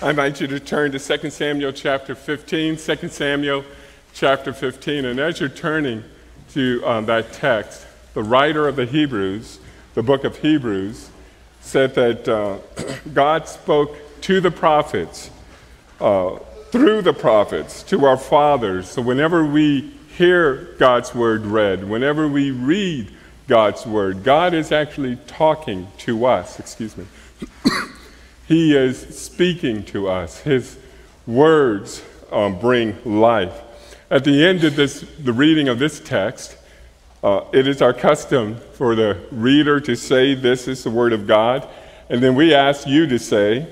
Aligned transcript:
I 0.00 0.10
invite 0.10 0.40
you 0.40 0.46
to 0.46 0.60
turn 0.60 0.92
to 0.92 1.18
2 1.18 1.28
Samuel 1.28 1.72
chapter 1.72 2.14
15, 2.14 2.76
2 2.76 3.08
Samuel 3.08 3.64
chapter 4.14 4.52
15. 4.52 5.04
And 5.04 5.18
as 5.18 5.40
you're 5.40 5.48
turning 5.48 6.04
to 6.50 6.80
um, 6.86 7.06
that 7.06 7.32
text, 7.32 7.84
the 8.14 8.22
writer 8.22 8.68
of 8.68 8.76
the 8.76 8.86
Hebrews, 8.86 9.58
the 9.94 10.04
book 10.04 10.22
of 10.22 10.36
Hebrews, 10.36 11.10
said 11.62 11.96
that 11.96 12.28
uh, 12.28 12.58
God 13.12 13.48
spoke 13.48 13.96
to 14.20 14.40
the 14.40 14.52
prophets, 14.52 15.32
uh, 16.00 16.36
through 16.70 17.02
the 17.02 17.12
prophets, 17.12 17.82
to 17.84 18.06
our 18.06 18.16
fathers. 18.16 18.88
So 18.88 19.02
whenever 19.02 19.44
we 19.44 19.94
hear 20.16 20.76
God's 20.78 21.12
word 21.12 21.44
read, 21.44 21.82
whenever 21.82 22.28
we 22.28 22.52
read 22.52 23.12
God's 23.48 23.84
word, 23.84 24.22
God 24.22 24.54
is 24.54 24.70
actually 24.70 25.16
talking 25.26 25.88
to 25.98 26.24
us. 26.26 26.60
Excuse 26.60 26.96
me. 26.96 27.04
He 28.48 28.74
is 28.74 28.98
speaking 29.18 29.82
to 29.84 30.08
us. 30.08 30.40
His 30.40 30.78
words 31.26 32.02
um, 32.32 32.58
bring 32.58 32.96
life. 33.04 33.52
At 34.10 34.24
the 34.24 34.42
end 34.42 34.64
of 34.64 34.74
this, 34.74 35.02
the 35.18 35.34
reading 35.34 35.68
of 35.68 35.78
this 35.78 36.00
text, 36.00 36.56
uh, 37.22 37.44
it 37.52 37.68
is 37.68 37.82
our 37.82 37.92
custom 37.92 38.56
for 38.72 38.94
the 38.94 39.18
reader 39.30 39.80
to 39.80 39.94
say, 39.94 40.34
This 40.34 40.66
is 40.66 40.82
the 40.82 40.88
Word 40.88 41.12
of 41.12 41.26
God. 41.26 41.68
And 42.08 42.22
then 42.22 42.34
we 42.34 42.54
ask 42.54 42.86
you 42.86 43.06
to 43.08 43.18
say, 43.18 43.66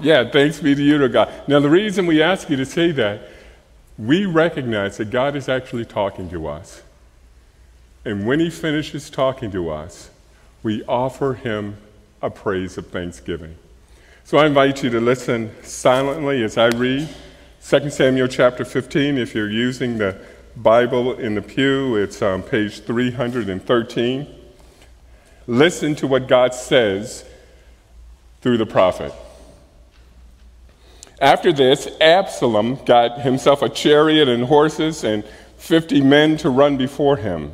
Yeah, 0.00 0.30
thanks 0.30 0.58
be 0.58 0.74
to 0.74 0.82
you, 0.82 0.96
to 0.96 1.10
God. 1.10 1.30
Now, 1.46 1.60
the 1.60 1.68
reason 1.68 2.06
we 2.06 2.22
ask 2.22 2.48
you 2.48 2.56
to 2.56 2.64
say 2.64 2.92
that, 2.92 3.28
we 3.98 4.24
recognize 4.24 4.96
that 4.96 5.10
God 5.10 5.36
is 5.36 5.50
actually 5.50 5.84
talking 5.84 6.30
to 6.30 6.46
us. 6.46 6.82
And 8.06 8.26
when 8.26 8.40
He 8.40 8.48
finishes 8.48 9.10
talking 9.10 9.50
to 9.50 9.68
us, 9.68 10.08
we 10.62 10.82
offer 10.84 11.34
Him 11.34 11.76
a 12.22 12.30
praise 12.30 12.78
of 12.78 12.86
thanksgiving. 12.86 13.56
So 14.24 14.38
I 14.38 14.46
invite 14.46 14.82
you 14.84 14.90
to 14.90 15.00
listen 15.00 15.50
silently 15.64 16.42
as 16.44 16.56
I 16.56 16.68
read 16.68 17.08
2 17.68 17.90
Samuel 17.90 18.28
chapter 18.28 18.64
15. 18.64 19.18
If 19.18 19.34
you're 19.34 19.50
using 19.50 19.98
the 19.98 20.16
Bible 20.56 21.14
in 21.18 21.34
the 21.34 21.42
pew, 21.42 21.96
it's 21.96 22.22
on 22.22 22.42
page 22.42 22.84
313. 22.84 24.26
Listen 25.48 25.94
to 25.96 26.06
what 26.06 26.28
God 26.28 26.54
says 26.54 27.24
through 28.40 28.58
the 28.58 28.66
prophet. 28.66 29.12
After 31.20 31.52
this, 31.52 31.88
Absalom 32.00 32.84
got 32.84 33.20
himself 33.20 33.62
a 33.62 33.68
chariot 33.68 34.28
and 34.28 34.44
horses 34.44 35.04
and 35.04 35.24
50 35.56 36.00
men 36.02 36.36
to 36.38 36.50
run 36.50 36.76
before 36.76 37.16
him. 37.16 37.52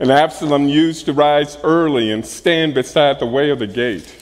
And 0.00 0.10
Absalom 0.10 0.68
used 0.68 1.06
to 1.06 1.12
rise 1.12 1.56
early 1.62 2.10
and 2.10 2.26
stand 2.26 2.74
beside 2.74 3.20
the 3.20 3.26
way 3.26 3.50
of 3.50 3.60
the 3.60 3.66
gate. 3.66 4.12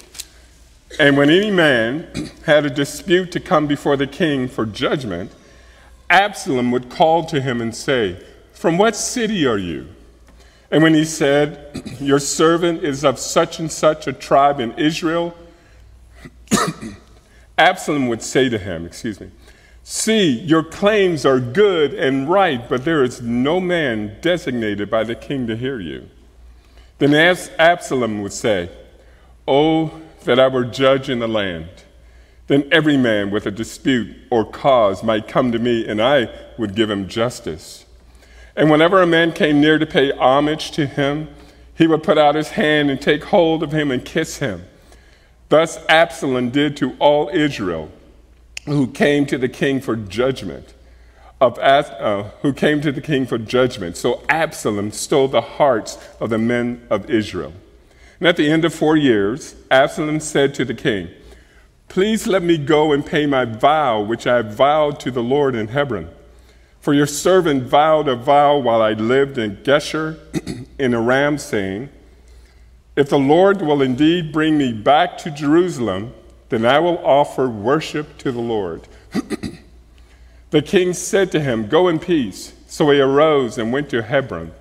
And 0.98 1.17
when 1.17 1.31
any 1.31 1.51
man 1.51 2.31
had 2.45 2.67
a 2.67 2.70
dispute 2.70 3.33
to 3.33 3.41
come 3.41 3.67
before 3.67 3.97
the 3.97 4.06
king 4.06 4.48
for 4.48 4.67
judgment, 4.67 5.33
Absalom 6.11 6.70
would 6.73 6.91
call 6.91 7.25
to 7.27 7.41
him 7.41 7.61
and 7.61 7.75
say, 7.75 8.23
From 8.53 8.77
what 8.77 8.95
city 8.95 9.47
are 9.47 9.59
you? 9.59 9.89
And 10.70 10.83
when 10.83 10.95
he 10.95 11.05
said, 11.05 11.83
Your 12.01 12.19
servant 12.19 12.84
is 12.84 13.05
of 13.05 13.19
such 13.19 13.59
and 13.59 13.73
such 13.73 14.07
a 14.07 14.12
tribe 14.12 14.61
in 14.61 14.73
Israel, 14.73 15.34
Absalom 17.59 18.09
would 18.09 18.23
say 18.23 18.51
to 18.51 18.59
him, 18.59 18.84
Excuse 18.84 19.20
me, 19.20 19.31
See, 19.84 20.38
your 20.41 20.62
claims 20.62 21.27
are 21.27 21.41
good 21.41 21.92
and 21.92 22.28
right, 22.28 22.69
but 22.69 22.84
there 22.84 23.02
is 23.02 23.20
no 23.20 23.61
man 23.61 24.16
designated 24.20 24.89
by 24.89 25.05
the 25.05 25.16
king 25.16 25.47
to 25.48 25.56
hear 25.56 25.80
you. 25.80 26.08
Then 26.98 27.14
Absalom 27.14 28.22
would 28.22 28.33
say, 28.33 28.70
Oh, 29.47 30.00
that 30.24 30.39
I 30.39 30.47
were 30.47 30.64
judge 30.64 31.11
in 31.11 31.19
the 31.19 31.27
land. 31.27 31.69
Then 32.47 32.69
every 32.70 32.97
man 32.97 33.30
with 33.30 33.47
a 33.47 33.50
dispute 33.50 34.14
or 34.30 34.44
cause 34.44 35.02
might 35.02 35.27
come 35.27 35.50
to 35.50 35.58
me, 35.58 35.86
and 35.86 36.00
I 36.00 36.28
would 36.58 36.77
give 36.77 36.89
him 36.91 37.08
justice. 37.08 37.84
And 38.55 38.70
whenever 38.70 39.02
a 39.02 39.07
man 39.07 39.33
came 39.33 39.61
near 39.61 39.78
to 39.78 39.86
pay 39.86 40.12
homage 40.12 40.70
to 40.73 40.86
him, 40.86 41.28
he 41.74 41.89
would 41.89 42.05
put 42.05 42.18
out 42.18 42.36
his 42.36 42.51
hand 42.51 42.90
and 42.90 43.01
take 43.01 43.24
hold 43.24 43.62
of 43.62 43.73
him 43.73 43.90
and 43.90 44.05
kiss 44.05 44.39
him. 44.39 44.64
Thus 45.48 45.84
Absalom 45.89 46.51
did 46.51 46.77
to 46.77 46.95
all 46.98 47.30
Israel 47.30 47.90
who 48.67 48.86
came 48.86 49.27
to 49.27 49.39
the 49.39 49.48
king 49.48 49.80
for 49.80 49.96
judgment. 49.96 50.74
Of, 51.40 51.58
uh, 51.58 52.30
who 52.42 52.52
came 52.52 52.80
to 52.83 52.92
the 52.92 53.00
king 53.00 53.27
for 53.27 53.36
judgment. 53.36 53.96
So 53.96 54.23
Absalom 54.28 54.92
stole 54.92 55.27
the 55.27 55.40
hearts 55.40 55.98
of 56.20 56.30
the 56.30 56.39
men 56.39 56.86
of 56.89 57.11
Israel. 57.11 57.52
And 58.20 58.28
at 58.28 58.36
the 58.36 58.48
end 58.48 58.64
of 58.64 58.72
four 58.72 58.96
years, 58.96 59.56
Absalom 59.68 60.20
said 60.20 60.55
to 60.55 60.64
the 60.64 60.74
king, 60.74 61.08
Please 61.89 62.28
let 62.28 62.45
me 62.45 62.56
go 62.56 62.92
and 62.92 63.05
pay 63.05 63.27
my 63.27 63.45
vow, 63.45 64.01
which 64.01 64.27
I 64.27 64.42
vowed 64.42 65.01
to 65.01 65.11
the 65.11 65.22
Lord 65.22 65.56
in 65.56 65.68
Hebron. 65.68 66.08
For 66.80 66.95
your 66.95 67.06
servant 67.06 67.64
vowed 67.64 68.08
a 68.08 68.14
vow 68.17 68.58
while 68.58 68.80
I 68.80 68.92
lived 68.92 69.39
in 69.39 69.56
Geshur 69.56 70.18
in 70.78 70.95
Aram, 70.95 71.36
saying, 71.39 71.90
If 72.95 73.08
the 73.08 73.18
Lord 73.18 73.61
will 73.61 73.83
indeed 73.83 74.33
bring 74.33 74.56
me 74.56 74.72
back 74.72 75.18
to 75.18 75.30
Jerusalem, 75.30 76.14
then 76.52 76.67
I 76.67 76.80
will 76.80 76.98
offer 76.98 77.48
worship 77.48 78.18
to 78.18 78.30
the 78.30 78.39
Lord. 78.39 78.86
the 80.51 80.61
king 80.61 80.92
said 80.92 81.33
to 81.33 81.40
him, 81.40 81.67
Go 81.67 81.89
in 81.89 81.98
peace. 81.98 82.52
So 82.67 82.90
he 82.90 83.01
arose 83.01 83.57
and 83.57 83.73
went 83.73 83.89
to 83.89 84.02
Hebron. 84.02 84.52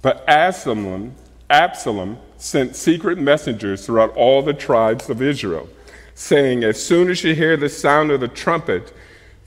But 0.00 0.24
Absalom, 0.28 1.16
Absalom 1.50 2.18
sent 2.36 2.76
secret 2.76 3.18
messengers 3.18 3.84
throughout 3.84 4.14
all 4.14 4.42
the 4.42 4.54
tribes 4.54 5.10
of 5.10 5.20
Israel, 5.20 5.68
saying, 6.14 6.62
As 6.62 6.80
soon 6.80 7.10
as 7.10 7.24
you 7.24 7.34
hear 7.34 7.56
the 7.56 7.68
sound 7.68 8.12
of 8.12 8.20
the 8.20 8.28
trumpet, 8.28 8.94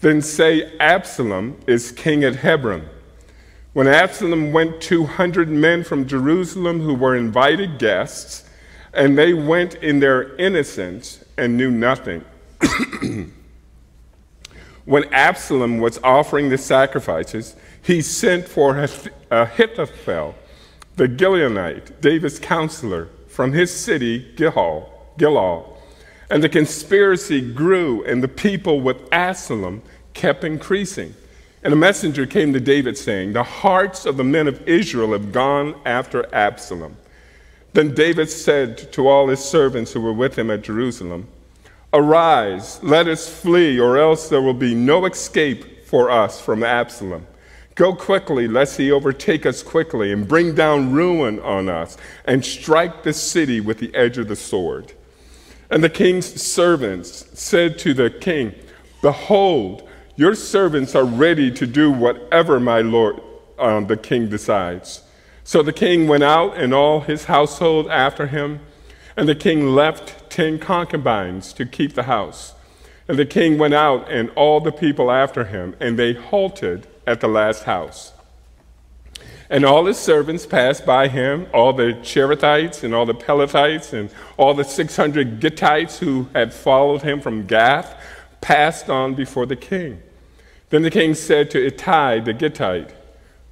then 0.01 0.21
say, 0.21 0.77
Absalom 0.77 1.57
is 1.67 1.93
king 1.93 2.25
at 2.25 2.35
Hebron. 2.35 2.89
When 3.71 3.87
Absalom 3.87 4.51
went 4.51 4.81
200 4.81 5.47
men 5.47 5.85
from 5.85 6.05
Jerusalem 6.05 6.81
who 6.81 6.95
were 6.95 7.15
invited 7.15 7.79
guests, 7.79 8.43
and 8.93 9.17
they 9.17 9.33
went 9.33 9.75
in 9.75 10.01
their 10.01 10.35
innocence 10.35 11.23
and 11.41 11.57
knew 11.57 11.71
nothing. 11.71 12.23
when 14.85 15.11
Absalom 15.11 15.79
was 15.79 15.99
offering 16.03 16.49
the 16.49 16.57
sacrifices, 16.57 17.55
he 17.81 17.99
sent 18.01 18.47
for 18.47 18.87
Ahithophel, 19.31 20.35
the 20.97 21.07
Gilonite, 21.07 21.99
David's 21.99 22.37
counselor, 22.37 23.09
from 23.27 23.53
his 23.53 23.73
city, 23.73 24.33
Gilgal. 24.35 24.87
Gilgal. 25.17 25.81
And 26.29 26.43
the 26.43 26.49
conspiracy 26.49 27.41
grew, 27.41 28.03
and 28.05 28.21
the 28.21 28.27
people 28.27 28.79
with 28.79 28.97
Absalom 29.11 29.81
kept 30.13 30.43
increasing. 30.43 31.15
And 31.63 31.73
a 31.73 31.77
messenger 31.77 32.27
came 32.27 32.53
to 32.53 32.59
David 32.59 32.99
saying, 32.99 33.33
The 33.33 33.43
hearts 33.43 34.05
of 34.05 34.17
the 34.17 34.23
men 34.23 34.47
of 34.47 34.67
Israel 34.67 35.13
have 35.13 35.31
gone 35.31 35.73
after 35.85 36.33
Absalom. 36.35 36.97
Then 37.73 37.93
David 37.93 38.29
said 38.29 38.91
to 38.93 39.07
all 39.07 39.27
his 39.27 39.43
servants 39.43 39.93
who 39.93 40.01
were 40.01 40.13
with 40.13 40.37
him 40.37 40.51
at 40.51 40.61
Jerusalem, 40.61 41.27
Arise, 41.93 42.81
let 42.83 43.07
us 43.07 43.29
flee, 43.29 43.79
or 43.79 43.97
else 43.97 44.29
there 44.29 44.41
will 44.41 44.53
be 44.53 44.73
no 44.73 45.05
escape 45.05 45.85
for 45.85 46.09
us 46.09 46.39
from 46.39 46.63
Absalom. 46.63 47.27
Go 47.75 47.93
quickly, 47.93 48.47
lest 48.47 48.77
he 48.77 48.91
overtake 48.91 49.45
us 49.45 49.63
quickly 49.63 50.11
and 50.11 50.27
bring 50.27 50.55
down 50.55 50.91
ruin 50.91 51.39
on 51.39 51.69
us 51.69 51.97
and 52.25 52.45
strike 52.45 53.03
the 53.03 53.13
city 53.13 53.59
with 53.59 53.79
the 53.79 53.93
edge 53.95 54.17
of 54.17 54.27
the 54.27 54.35
sword. 54.35 54.93
And 55.69 55.83
the 55.83 55.89
king's 55.89 56.41
servants 56.41 57.25
said 57.33 57.79
to 57.79 57.93
the 57.93 58.09
king, 58.09 58.53
Behold, 59.01 59.87
your 60.15 60.35
servants 60.35 60.95
are 60.95 61.05
ready 61.05 61.49
to 61.51 61.65
do 61.65 61.91
whatever 61.91 62.59
my 62.59 62.81
lord 62.81 63.21
um, 63.57 63.87
the 63.87 63.97
king 63.97 64.29
decides. 64.29 65.01
So 65.43 65.63
the 65.63 65.73
king 65.73 66.07
went 66.07 66.23
out 66.23 66.57
and 66.57 66.73
all 66.73 67.01
his 67.01 67.25
household 67.25 67.87
after 67.89 68.27
him, 68.27 68.59
and 69.17 69.27
the 69.27 69.35
king 69.35 69.67
left 69.67 70.29
ten 70.29 70.59
concubines 70.59 71.53
to 71.53 71.65
keep 71.65 71.93
the 71.93 72.03
house. 72.03 72.53
And 73.07 73.17
the 73.17 73.25
king 73.25 73.57
went 73.57 73.73
out 73.73 74.09
and 74.09 74.29
all 74.31 74.59
the 74.59 74.71
people 74.71 75.11
after 75.11 75.45
him, 75.45 75.75
and 75.79 75.97
they 75.97 76.13
halted 76.13 76.87
at 77.05 77.19
the 77.19 77.27
last 77.27 77.63
house. 77.63 78.13
And 79.49 79.65
all 79.65 79.85
his 79.85 79.97
servants 79.97 80.45
passed 80.45 80.85
by 80.85 81.09
him, 81.09 81.45
all 81.53 81.73
the 81.73 81.93
Cherethites 82.01 82.83
and 82.83 82.95
all 82.95 83.05
the 83.05 83.13
Pelethites 83.13 83.91
and 83.91 84.09
all 84.37 84.53
the 84.53 84.63
600 84.63 85.41
Gittites 85.41 85.97
who 85.97 86.29
had 86.33 86.53
followed 86.53 87.01
him 87.01 87.19
from 87.19 87.45
Gath 87.45 87.93
passed 88.39 88.89
on 88.89 89.13
before 89.13 89.45
the 89.45 89.57
king. 89.57 90.01
Then 90.69 90.83
the 90.83 90.89
king 90.89 91.15
said 91.15 91.51
to 91.51 91.65
Ittai 91.67 92.21
the 92.21 92.33
Gittite, 92.33 92.91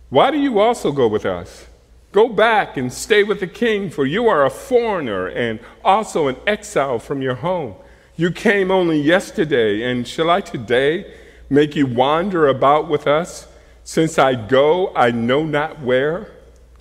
Why 0.09 0.31
do 0.31 0.37
you 0.37 0.59
also 0.59 0.93
go 0.93 1.05
with 1.05 1.25
us? 1.25 1.67
Go 2.11 2.27
back 2.27 2.75
and 2.75 2.91
stay 2.91 3.23
with 3.23 3.39
the 3.39 3.47
king, 3.47 3.89
for 3.89 4.05
you 4.05 4.27
are 4.27 4.45
a 4.45 4.49
foreigner 4.49 5.27
and 5.27 5.59
also 5.83 6.27
an 6.27 6.37
exile 6.47 6.97
from 6.97 7.21
your 7.21 7.35
home. 7.35 7.75
You 8.15 8.31
came 8.31 8.71
only 8.71 8.99
yesterday, 8.99 9.83
and 9.83 10.07
shall 10.07 10.29
I 10.29 10.41
today 10.41 11.13
make 11.49 11.75
you 11.75 11.85
wander 11.85 12.47
about 12.47 12.89
with 12.89 13.05
us? 13.05 13.47
Since 13.83 14.17
I 14.17 14.35
go, 14.35 14.93
I 14.95 15.11
know 15.11 15.45
not 15.45 15.81
where. 15.81 16.31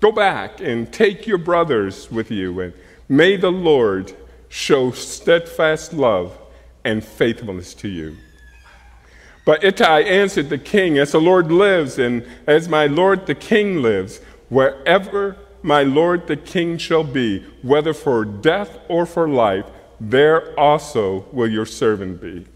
Go 0.00 0.12
back 0.12 0.60
and 0.60 0.92
take 0.92 1.26
your 1.26 1.38
brothers 1.38 2.10
with 2.10 2.30
you, 2.30 2.60
and 2.60 2.72
may 3.08 3.36
the 3.36 3.52
Lord 3.52 4.14
show 4.48 4.90
steadfast 4.92 5.92
love 5.92 6.38
and 6.84 7.04
faithfulness 7.04 7.74
to 7.74 7.88
you. 7.88 8.16
But 9.44 9.64
Ittai 9.64 10.00
answered 10.00 10.48
the 10.48 10.58
king, 10.58 10.98
As 10.98 11.12
the 11.12 11.20
Lord 11.20 11.50
lives, 11.50 11.98
and 11.98 12.26
as 12.46 12.68
my 12.68 12.86
lord 12.86 13.26
the 13.26 13.34
king 13.34 13.82
lives, 13.82 14.20
wherever 14.48 15.36
my 15.62 15.82
lord 15.82 16.26
the 16.26 16.36
king 16.36 16.78
shall 16.78 17.04
be, 17.04 17.44
whether 17.62 17.92
for 17.92 18.24
death 18.24 18.78
or 18.88 19.06
for 19.06 19.28
life, 19.28 19.66
there 20.00 20.58
also 20.58 21.26
will 21.32 21.48
your 21.48 21.66
servant 21.66 22.20
be. 22.20 22.46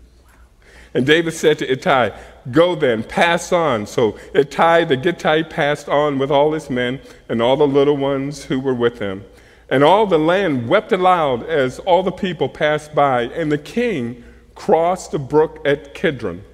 And 0.94 1.06
David 1.06 1.32
said 1.32 1.58
to 1.58 1.70
Ittai, 1.70 2.10
Go 2.50 2.74
then, 2.74 3.02
pass 3.02 3.52
on. 3.52 3.86
So 3.86 4.18
Ittai 4.34 4.84
the 4.84 4.96
Gittite 4.96 5.48
passed 5.48 5.88
on 5.88 6.18
with 6.18 6.30
all 6.30 6.52
his 6.52 6.68
men 6.68 7.00
and 7.28 7.40
all 7.40 7.56
the 7.56 7.66
little 7.66 7.96
ones 7.96 8.44
who 8.44 8.60
were 8.60 8.74
with 8.74 8.98
him. 8.98 9.24
And 9.70 9.82
all 9.82 10.06
the 10.06 10.18
land 10.18 10.68
wept 10.68 10.92
aloud 10.92 11.44
as 11.44 11.78
all 11.80 12.02
the 12.02 12.12
people 12.12 12.48
passed 12.48 12.94
by. 12.94 13.22
And 13.22 13.50
the 13.50 13.58
king 13.58 14.22
crossed 14.54 15.12
the 15.12 15.18
brook 15.18 15.60
at 15.64 15.94
Kidron, 15.94 16.44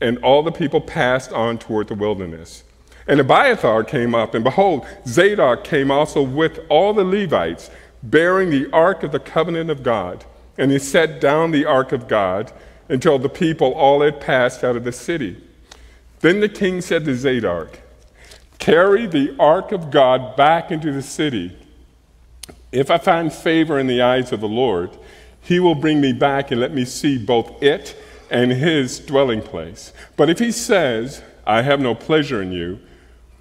and 0.00 0.18
all 0.18 0.42
the 0.42 0.52
people 0.52 0.80
passed 0.80 1.32
on 1.32 1.58
toward 1.58 1.88
the 1.88 1.94
wilderness. 1.94 2.64
And 3.06 3.20
Abiathar 3.20 3.84
came 3.84 4.14
up, 4.14 4.34
and 4.34 4.42
behold, 4.42 4.86
Zadok 5.06 5.64
came 5.64 5.90
also 5.90 6.22
with 6.22 6.60
all 6.68 6.92
the 6.92 7.04
Levites, 7.04 7.70
bearing 8.02 8.50
the 8.50 8.68
ark 8.72 9.02
of 9.02 9.12
the 9.12 9.20
covenant 9.20 9.70
of 9.70 9.82
God. 9.82 10.24
And 10.58 10.70
he 10.70 10.78
set 10.78 11.20
down 11.20 11.50
the 11.50 11.66
ark 11.66 11.92
of 11.92 12.08
God 12.08 12.52
until 12.88 13.18
the 13.18 13.28
people 13.28 13.72
all 13.72 14.00
had 14.00 14.20
passed 14.20 14.64
out 14.64 14.76
of 14.76 14.84
the 14.84 14.92
city. 14.92 15.42
Then 16.20 16.40
the 16.40 16.48
king 16.48 16.80
said 16.80 17.04
to 17.04 17.14
Zadok, 17.14 17.80
Carry 18.58 19.06
the 19.06 19.36
ark 19.38 19.70
of 19.70 19.90
God 19.90 20.34
back 20.36 20.70
into 20.70 20.90
the 20.90 21.02
city 21.02 21.56
if 22.72 22.90
I 22.90 22.98
find 22.98 23.32
favor 23.32 23.78
in 23.78 23.86
the 23.86 24.02
eyes 24.02 24.32
of 24.32 24.40
the 24.40 24.48
Lord, 24.48 24.90
he 25.40 25.60
will 25.60 25.74
bring 25.74 26.00
me 26.00 26.12
back 26.12 26.50
and 26.50 26.60
let 26.60 26.74
me 26.74 26.84
see 26.84 27.16
both 27.16 27.62
it 27.62 27.96
and 28.30 28.50
his 28.50 28.98
dwelling 28.98 29.40
place. 29.40 29.92
But 30.16 30.28
if 30.28 30.38
he 30.38 30.52
says, 30.52 31.22
I 31.46 31.62
have 31.62 31.80
no 31.80 31.94
pleasure 31.94 32.42
in 32.42 32.52
you, 32.52 32.80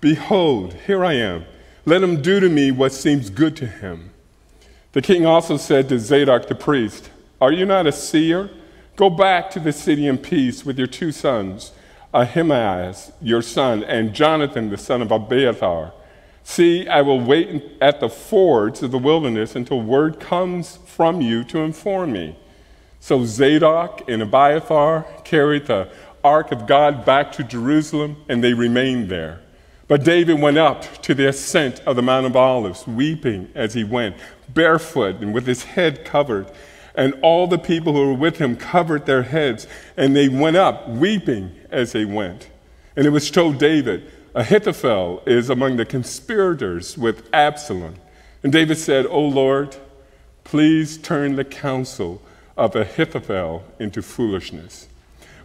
behold, 0.01 0.73
here 0.85 1.03
I 1.03 1.13
am. 1.13 1.45
Let 1.85 2.03
him 2.03 2.21
do 2.21 2.39
to 2.39 2.49
me 2.49 2.71
what 2.71 2.91
seems 2.91 3.29
good 3.29 3.55
to 3.57 3.67
him. 3.67 4.11
The 4.93 5.01
king 5.01 5.25
also 5.25 5.57
said 5.57 5.89
to 5.89 5.99
Zadok 5.99 6.47
the 6.47 6.55
priest, 6.55 7.09
Are 7.41 7.51
you 7.51 7.65
not 7.65 7.87
a 7.87 7.91
seer? 7.91 8.49
Go 8.95 9.09
back 9.09 9.49
to 9.51 9.59
the 9.59 9.73
city 9.73 10.07
in 10.07 10.17
peace 10.17 10.65
with 10.65 10.77
your 10.77 10.87
two 10.87 11.11
sons, 11.11 11.73
Ahimaaz, 12.13 13.11
your 13.21 13.41
son, 13.41 13.83
and 13.83 14.13
Jonathan, 14.13 14.69
the 14.69 14.77
son 14.77 15.01
of 15.01 15.11
Abiathar 15.11 15.91
See, 16.47 16.87
I 16.87 17.01
will 17.01 17.19
wait 17.19 17.63
at 17.81 17.99
the 17.99 18.07
fords 18.07 18.83
of 18.83 18.91
the 18.91 18.99
wilderness 18.99 19.55
until 19.55 19.81
word 19.81 20.19
comes 20.19 20.77
from 20.85 21.19
you 21.19 21.43
to 21.45 21.57
inform 21.57 22.13
me. 22.13 22.37
So 22.99 23.25
Zadok 23.25 24.07
and 24.07 24.21
Abiathar 24.21 25.07
carried 25.23 25.65
the 25.65 25.89
ark 26.23 26.51
of 26.51 26.67
God 26.67 27.03
back 27.03 27.31
to 27.33 27.43
Jerusalem, 27.43 28.17
and 28.29 28.43
they 28.43 28.53
remained 28.53 29.09
there. 29.09 29.41
But 29.87 30.03
David 30.03 30.41
went 30.41 30.57
up 30.57 31.01
to 31.03 31.13
the 31.13 31.27
ascent 31.27 31.79
of 31.81 31.95
the 31.95 32.01
Mount 32.01 32.25
of 32.25 32.35
Olives, 32.35 32.87
weeping 32.87 33.51
as 33.53 33.73
he 33.73 33.83
went, 33.83 34.15
barefoot 34.49 35.17
and 35.17 35.33
with 35.33 35.45
his 35.45 35.63
head 35.63 36.03
covered. 36.03 36.47
And 36.95 37.13
all 37.21 37.45
the 37.45 37.59
people 37.59 37.93
who 37.93 38.07
were 38.07 38.13
with 38.13 38.37
him 38.37 38.55
covered 38.55 39.05
their 39.05 39.23
heads, 39.23 39.67
and 39.95 40.15
they 40.15 40.29
went 40.29 40.55
up, 40.55 40.87
weeping 40.89 41.51
as 41.69 41.91
they 41.91 42.05
went. 42.05 42.49
And 42.95 43.05
it 43.05 43.11
was 43.11 43.29
told 43.29 43.59
David, 43.59 44.09
Ahithophel 44.33 45.21
is 45.25 45.49
among 45.49 45.77
the 45.77 45.85
conspirators 45.85 46.97
with 46.97 47.29
Absalom. 47.33 47.95
And 48.43 48.51
David 48.51 48.77
said, 48.77 49.05
O 49.05 49.19
Lord, 49.19 49.75
please 50.43 50.97
turn 50.97 51.35
the 51.35 51.45
counsel 51.45 52.21
of 52.57 52.75
Ahithophel 52.75 53.63
into 53.79 54.01
foolishness. 54.01 54.87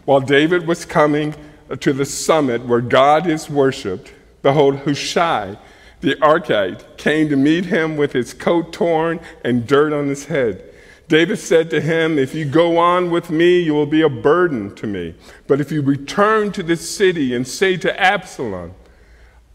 While 0.05 0.21
David 0.21 0.65
was 0.65 0.85
coming 0.85 1.35
to 1.79 1.93
the 1.93 2.05
summit 2.05 2.65
where 2.65 2.81
God 2.81 3.27
is 3.27 3.49
worshiped, 3.49 4.13
behold, 4.41 4.79
Hushai, 4.79 5.57
the 6.01 6.15
Archite, 6.15 6.97
came 6.97 7.29
to 7.29 7.35
meet 7.35 7.65
him 7.65 7.97
with 7.97 8.13
his 8.13 8.33
coat 8.33 8.73
torn 8.73 9.19
and 9.43 9.67
dirt 9.67 9.93
on 9.93 10.07
his 10.07 10.25
head. 10.25 10.63
David 11.07 11.39
said 11.39 11.69
to 11.71 11.81
him, 11.81 12.17
If 12.17 12.33
you 12.33 12.45
go 12.45 12.77
on 12.77 13.11
with 13.11 13.29
me, 13.29 13.59
you 13.59 13.73
will 13.73 13.85
be 13.85 14.01
a 14.01 14.09
burden 14.09 14.73
to 14.75 14.87
me. 14.87 15.13
But 15.45 15.59
if 15.59 15.71
you 15.71 15.81
return 15.81 16.53
to 16.53 16.63
this 16.63 16.89
city 16.89 17.35
and 17.35 17.45
say 17.45 17.75
to 17.77 17.99
Absalom, 17.99 18.73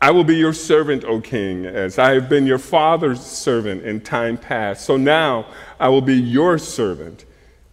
I 0.00 0.11
will 0.11 0.25
be 0.25 0.37
your 0.37 0.53
servant, 0.53 1.05
O 1.05 1.21
king, 1.23 1.65
as 1.65 1.99
I 1.99 2.12
have 2.12 2.29
been 2.29 2.47
your 2.47 2.59
father's 2.59 3.25
servant 3.25 3.85
in 3.85 4.03
time 4.03 4.37
past. 4.37 4.85
So 4.85 4.99
now 4.99 5.47
I 5.81 5.88
will 5.88 6.03
be 6.03 6.15
your 6.15 6.59
servant. 6.59 7.25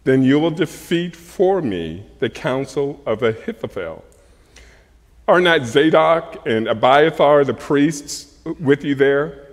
Then 0.06 0.24
you 0.24 0.40
will 0.40 0.52
defeat 0.52 1.16
for 1.16 1.62
me 1.62 2.06
the 2.20 2.30
counsel 2.30 3.02
of 3.06 3.22
Ahithophel. 3.22 4.06
Are 5.28 5.40
not 5.40 5.66
Zadok 5.66 6.46
and 6.46 6.68
Abiathar 6.68 7.46
the 7.46 7.54
priests 7.54 8.38
with 8.60 8.84
you 8.84 8.96
there? 8.96 9.48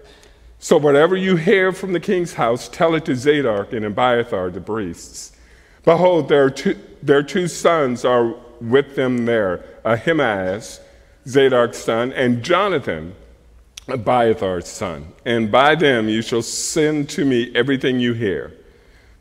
So 0.59 0.77
whatever 0.77 1.17
you 1.17 1.37
hear 1.37 1.73
from 1.73 1.93
the 1.93 2.01
king's 2.01 2.35
house, 2.35 2.69
tell 2.69 2.95
it 2.95 3.05
to 3.05 3.15
Zadok 3.15 3.73
and 3.73 3.85
Abiathar 3.85 4.51
the 4.51 4.61
priests. 4.61 5.33
Behold, 5.85 6.29
their 6.29 6.51
two, 6.51 6.77
their 7.03 7.23
two 7.23 7.49
sons 7.49 8.05
are 8.05 8.35
with 8.61 8.97
them 8.97 9.25
there, 9.25 9.65
Ahimaaz 9.85 10.81
Zadok's 11.27 11.79
son, 11.79 12.13
and 12.13 12.43
Jonathan, 12.43 13.15
Abiathar's 13.89 14.69
son. 14.69 15.13
And 15.25 15.51
by 15.51 15.75
them 15.75 16.09
you 16.09 16.23
shall 16.23 16.43
send 16.43 17.09
to 17.11 17.25
me 17.25 17.53
everything 17.55 18.01
you 18.01 18.13
hear. 18.13 18.53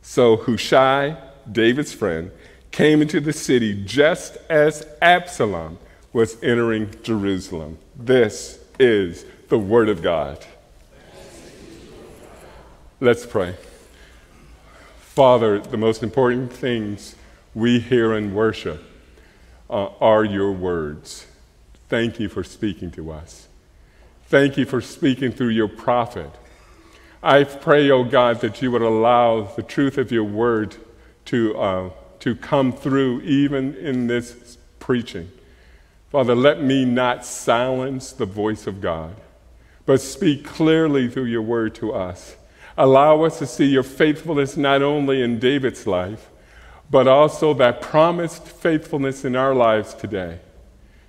So 0.02 0.38
Hushai, 0.38 1.16
David's 1.52 1.94
friend, 1.94 2.32
came 2.72 3.02
into 3.02 3.20
the 3.20 3.34
city 3.34 3.84
just 3.86 4.38
as 4.50 4.86
Absalom 5.02 5.78
was 6.12 6.42
entering 6.44 6.94
Jerusalem. 7.04 7.78
This 7.96 8.60
is 8.80 9.26
the 9.50 9.60
word 9.60 9.90
of 9.90 10.02
God. 10.02 10.46
Let's 13.00 13.26
pray. 13.26 13.56
Father, 15.00 15.60
the 15.60 15.78
most 15.78 16.04
important 16.04 16.52
things 16.52 17.16
we 17.54 17.80
hear 17.80 18.14
in 18.14 18.34
worship 18.34 18.84
uh, 19.70 19.90
are 20.00 20.24
your 20.24 20.52
words. 20.52 21.28
Thank 21.88 22.20
you 22.20 22.30
for 22.30 22.44
speaking 22.44 22.92
to 22.92 23.12
us. 23.12 23.48
Thank 24.28 24.58
you 24.58 24.66
for 24.66 24.82
speaking 24.82 25.32
through 25.32 25.50
your 25.50 25.68
prophet. 25.68 26.32
I 27.22 27.44
pray, 27.44 27.90
O 27.90 28.00
oh 28.00 28.04
God, 28.04 28.42
that 28.42 28.62
you 28.62 28.72
would 28.72 28.82
allow 28.82 29.42
the 29.42 29.64
truth 29.64 29.98
of 29.98 30.12
your 30.12 30.24
word 30.24 30.76
to, 31.26 31.58
uh, 31.58 31.90
to 32.20 32.36
come 32.36 32.72
through 32.72 33.22
even 33.22 33.76
in 33.76 34.08
this 34.08 34.58
preaching. 34.80 35.32
Father, 36.12 36.36
let 36.36 36.62
me 36.62 36.86
not 36.86 37.26
silence 37.26 38.12
the 38.12 38.26
voice 38.26 38.66
of 38.66 38.82
God, 38.82 39.16
but 39.86 40.02
speak 40.02 40.44
clearly 40.44 41.08
through 41.08 41.26
your 41.26 41.44
word 41.44 41.76
to 41.76 41.94
us. 41.94 42.36
Allow 42.78 43.24
us 43.24 43.40
to 43.40 43.46
see 43.46 43.66
your 43.66 43.84
faithfulness 43.84 44.58
not 44.58 44.82
only 44.82 45.22
in 45.22 45.38
David's 45.38 45.86
life, 45.86 46.30
but 46.90 47.08
also 47.08 47.54
that 47.54 47.82
promised 47.82 48.48
faithfulness 48.48 49.24
in 49.24 49.36
our 49.36 49.54
lives 49.54 49.94
today. 49.94 50.40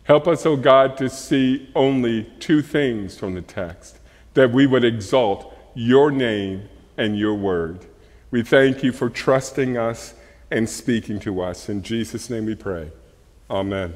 Help 0.04 0.26
us, 0.28 0.45
O 0.45 0.52
oh 0.52 0.57
God, 0.57 0.97
to 0.99 1.09
see 1.09 1.71
only 1.75 2.25
two 2.40 2.61
things 2.61 3.16
from 3.16 3.35
the 3.35 3.42
text 3.42 3.99
that 4.35 4.50
we 4.50 4.66
would 4.66 4.85
exalt 4.85 5.57
your 5.75 6.11
name 6.11 6.69
and 6.97 7.19
your 7.19 7.35
word. 7.35 7.87
We 8.30 8.42
thank 8.42 8.83
you 8.83 8.92
for 8.92 9.09
trusting 9.09 9.76
us 9.76 10.14
and 10.50 10.69
speaking 10.69 11.21
to 11.21 11.40
us. 11.40 11.69
In 11.69 11.83
Jesus' 11.83 12.28
name 12.28 12.47
we 12.47 12.54
pray. 12.54 12.90
Amen. 13.49 13.95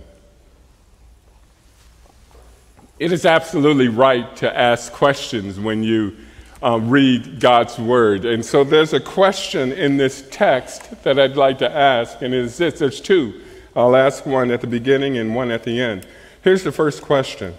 It 2.99 3.11
is 3.11 3.27
absolutely 3.27 3.89
right 3.89 4.37
to 4.37 4.57
ask 4.57 4.93
questions 4.93 5.59
when 5.59 5.83
you 5.83 6.17
uh, 6.63 6.79
read 6.79 7.41
God's 7.41 7.79
word. 7.79 8.25
And 8.25 8.45
so 8.45 8.63
there's 8.63 8.93
a 8.93 9.01
question 9.01 9.73
in 9.73 9.97
this 9.97 10.27
text 10.31 11.03
that 11.03 11.19
I'd 11.19 11.37
like 11.37 11.59
to 11.59 11.71
ask, 11.71 12.23
and 12.23 12.33
it 12.33 12.41
is 12.41 12.57
this 12.57 12.79
there's 12.79 13.01
two. 13.01 13.41
I'll 13.75 13.97
ask 13.97 14.25
one 14.25 14.53
at 14.53 14.61
the 14.61 14.69
beginning 14.69 15.19
and 15.19 15.35
one 15.35 15.51
at 15.51 15.65
the 15.65 15.81
end. 15.81 16.07
Here's 16.43 16.63
the 16.63 16.73
first 16.73 17.03
question 17.03 17.55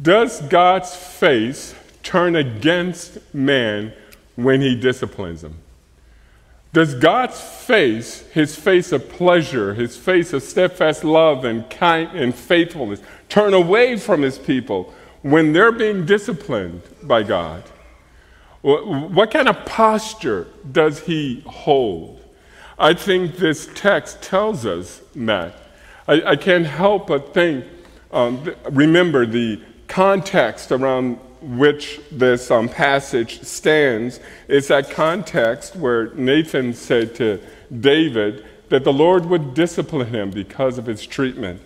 Does 0.00 0.42
God's 0.42 0.94
face 0.94 1.74
turn 2.02 2.36
against 2.36 3.34
man 3.34 3.92
when 4.34 4.60
he 4.60 4.76
disciplines 4.76 5.42
him? 5.42 5.56
Does 6.76 6.94
God's 6.94 7.40
face, 7.40 8.20
his 8.32 8.54
face 8.54 8.92
of 8.92 9.08
pleasure, 9.08 9.72
his 9.72 9.96
face 9.96 10.34
of 10.34 10.42
steadfast 10.42 11.04
love 11.04 11.46
and 11.46 11.68
kind 11.70 12.10
and 12.10 12.34
faithfulness, 12.34 13.00
turn 13.28 13.54
away 13.54 13.96
from 13.96 14.22
his 14.22 14.38
people 14.38 14.92
when 15.22 15.52
they're 15.52 15.72
being 15.72 16.06
disciplined 16.06 16.82
by 17.02 17.22
God? 17.22 17.62
What 18.62 19.30
kind 19.30 19.48
of 19.48 19.64
posture 19.64 20.48
does 20.70 21.00
he 21.00 21.42
hold? 21.46 22.20
I 22.78 22.94
think 22.94 23.36
this 23.36 23.68
text 23.74 24.22
tells 24.22 24.66
us 24.66 25.00
that. 25.14 25.54
I, 26.08 26.22
I 26.22 26.36
can't 26.36 26.66
help 26.66 27.06
but 27.06 27.32
think, 27.32 27.64
um, 28.12 28.54
remember 28.70 29.24
the 29.24 29.60
context 29.88 30.72
around 30.72 31.18
which 31.40 32.00
this 32.10 32.50
um, 32.50 32.68
passage 32.68 33.42
stands 33.42 34.20
It's 34.48 34.68
that 34.68 34.90
context 34.90 35.76
where 35.76 36.12
Nathan 36.14 36.74
said 36.74 37.14
to 37.16 37.40
David 37.80 38.44
that 38.68 38.84
the 38.84 38.92
Lord 38.92 39.26
would 39.26 39.54
discipline 39.54 40.08
him 40.08 40.30
because 40.30 40.78
of 40.78 40.86
his 40.86 41.06
treatment 41.06 41.60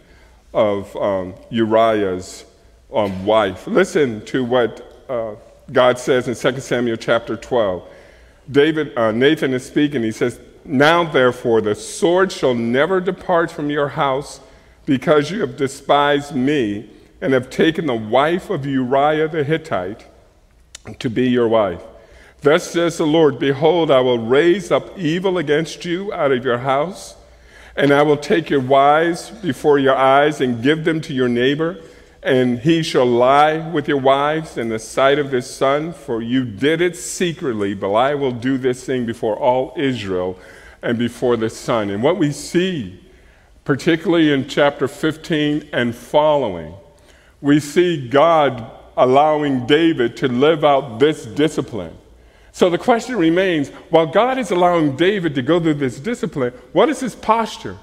of 0.52 0.95
um, 0.97 1.35
Uriah's 1.50 2.45
um, 2.92 3.25
wife. 3.25 3.66
Listen 3.66 4.25
to 4.26 4.45
what 4.45 5.04
uh, 5.09 5.35
God 5.73 5.99
says 5.99 6.28
in 6.28 6.35
2 6.35 6.61
Samuel 6.61 6.97
chapter 6.97 7.37
12. 7.37 7.88
David, 8.50 8.97
uh, 8.97 9.12
Nathan 9.12 9.54
is 9.54 9.64
speaking. 9.64 10.02
He 10.02 10.12
says, 10.12 10.40
Now 10.64 11.04
therefore, 11.04 11.61
the 11.61 11.75
sword 11.75 12.33
shall 12.33 12.54
never 12.54 13.00
depart 13.00 13.50
from 13.50 13.71
your 13.71 13.88
house 13.88 14.40
because 14.87 15.30
you 15.30 15.40
have 15.40 15.57
despised 15.57 16.35
me 16.35 16.90
and 17.21 17.33
have 17.33 17.50
taken 17.50 17.87
the 17.87 17.95
wife 17.95 18.50
of 18.50 18.66
Uriah 18.66 19.28
the 19.28 19.45
Hittite 19.45 20.07
to 20.99 21.11
be 21.11 21.28
your 21.28 21.49
wife. 21.49 21.83
Thus 22.42 22.71
says 22.71 22.97
the 22.97 23.07
Lord 23.07 23.38
Behold, 23.38 23.90
I 23.90 24.00
will 24.00 24.19
raise 24.19 24.73
up 24.73 24.99
evil 24.99 25.38
against 25.38 25.85
you 25.85 26.12
out 26.12 26.33
of 26.33 26.45
your 26.45 26.59
house, 26.59 27.14
and 27.81 27.95
I 27.95 28.03
will 28.03 28.19
take 28.19 28.51
your 28.51 28.61
wives 28.61 29.31
before 29.31 29.79
your 29.79 29.97
eyes 29.97 30.43
and 30.43 30.63
give 30.63 30.85
them 30.85 31.01
to 31.01 31.15
your 31.15 31.31
neighbor, 31.31 31.79
and 32.23 32.59
he 32.59 32.83
shall 32.83 33.07
lie 33.07 33.57
with 33.71 33.89
your 33.89 33.97
wives 33.97 34.59
in 34.59 34.69
the 34.69 34.79
sight 34.79 35.19
of 35.19 35.31
this 35.31 35.51
son, 35.51 35.95
for 35.95 36.21
you 36.21 36.45
did 36.45 36.83
it 36.83 36.95
secretly, 36.95 37.73
but 37.73 37.91
I 37.91 38.15
will 38.17 38.33
do 38.33 38.59
this 38.59 38.85
thing 38.85 39.07
before 39.07 39.35
all 39.35 39.73
Israel 39.79 40.39
and 40.83 40.99
before 40.99 41.39
the 41.39 41.49
son. 41.49 41.89
And 41.89 42.03
what 42.03 42.19
we 42.19 42.33
see, 42.33 43.01
particularly 43.65 44.31
in 44.31 44.47
chapter 44.47 44.87
15 44.87 45.71
and 45.73 45.95
following, 45.95 46.75
we 47.41 47.61
see 47.61 48.11
God 48.11 48.71
allowing 48.95 49.67
David 49.67 50.19
to 50.19 50.29
live 50.29 50.65
out 50.65 50.99
this 50.99 51.25
discipline. 51.25 51.97
So 52.52 52.69
the 52.69 52.78
question 52.78 53.16
remains 53.16 53.69
while 53.90 54.07
God 54.07 54.38
is 54.38 54.50
allowing 54.50 54.97
David 54.97 55.35
to 55.37 55.42
go 55.42 55.61
through 55.61 55.75
this 55.75 56.00
discipline, 56.00 56.52
what 56.73 56.88
is 56.88 57.00
his 57.00 57.14
posture? 57.14 57.78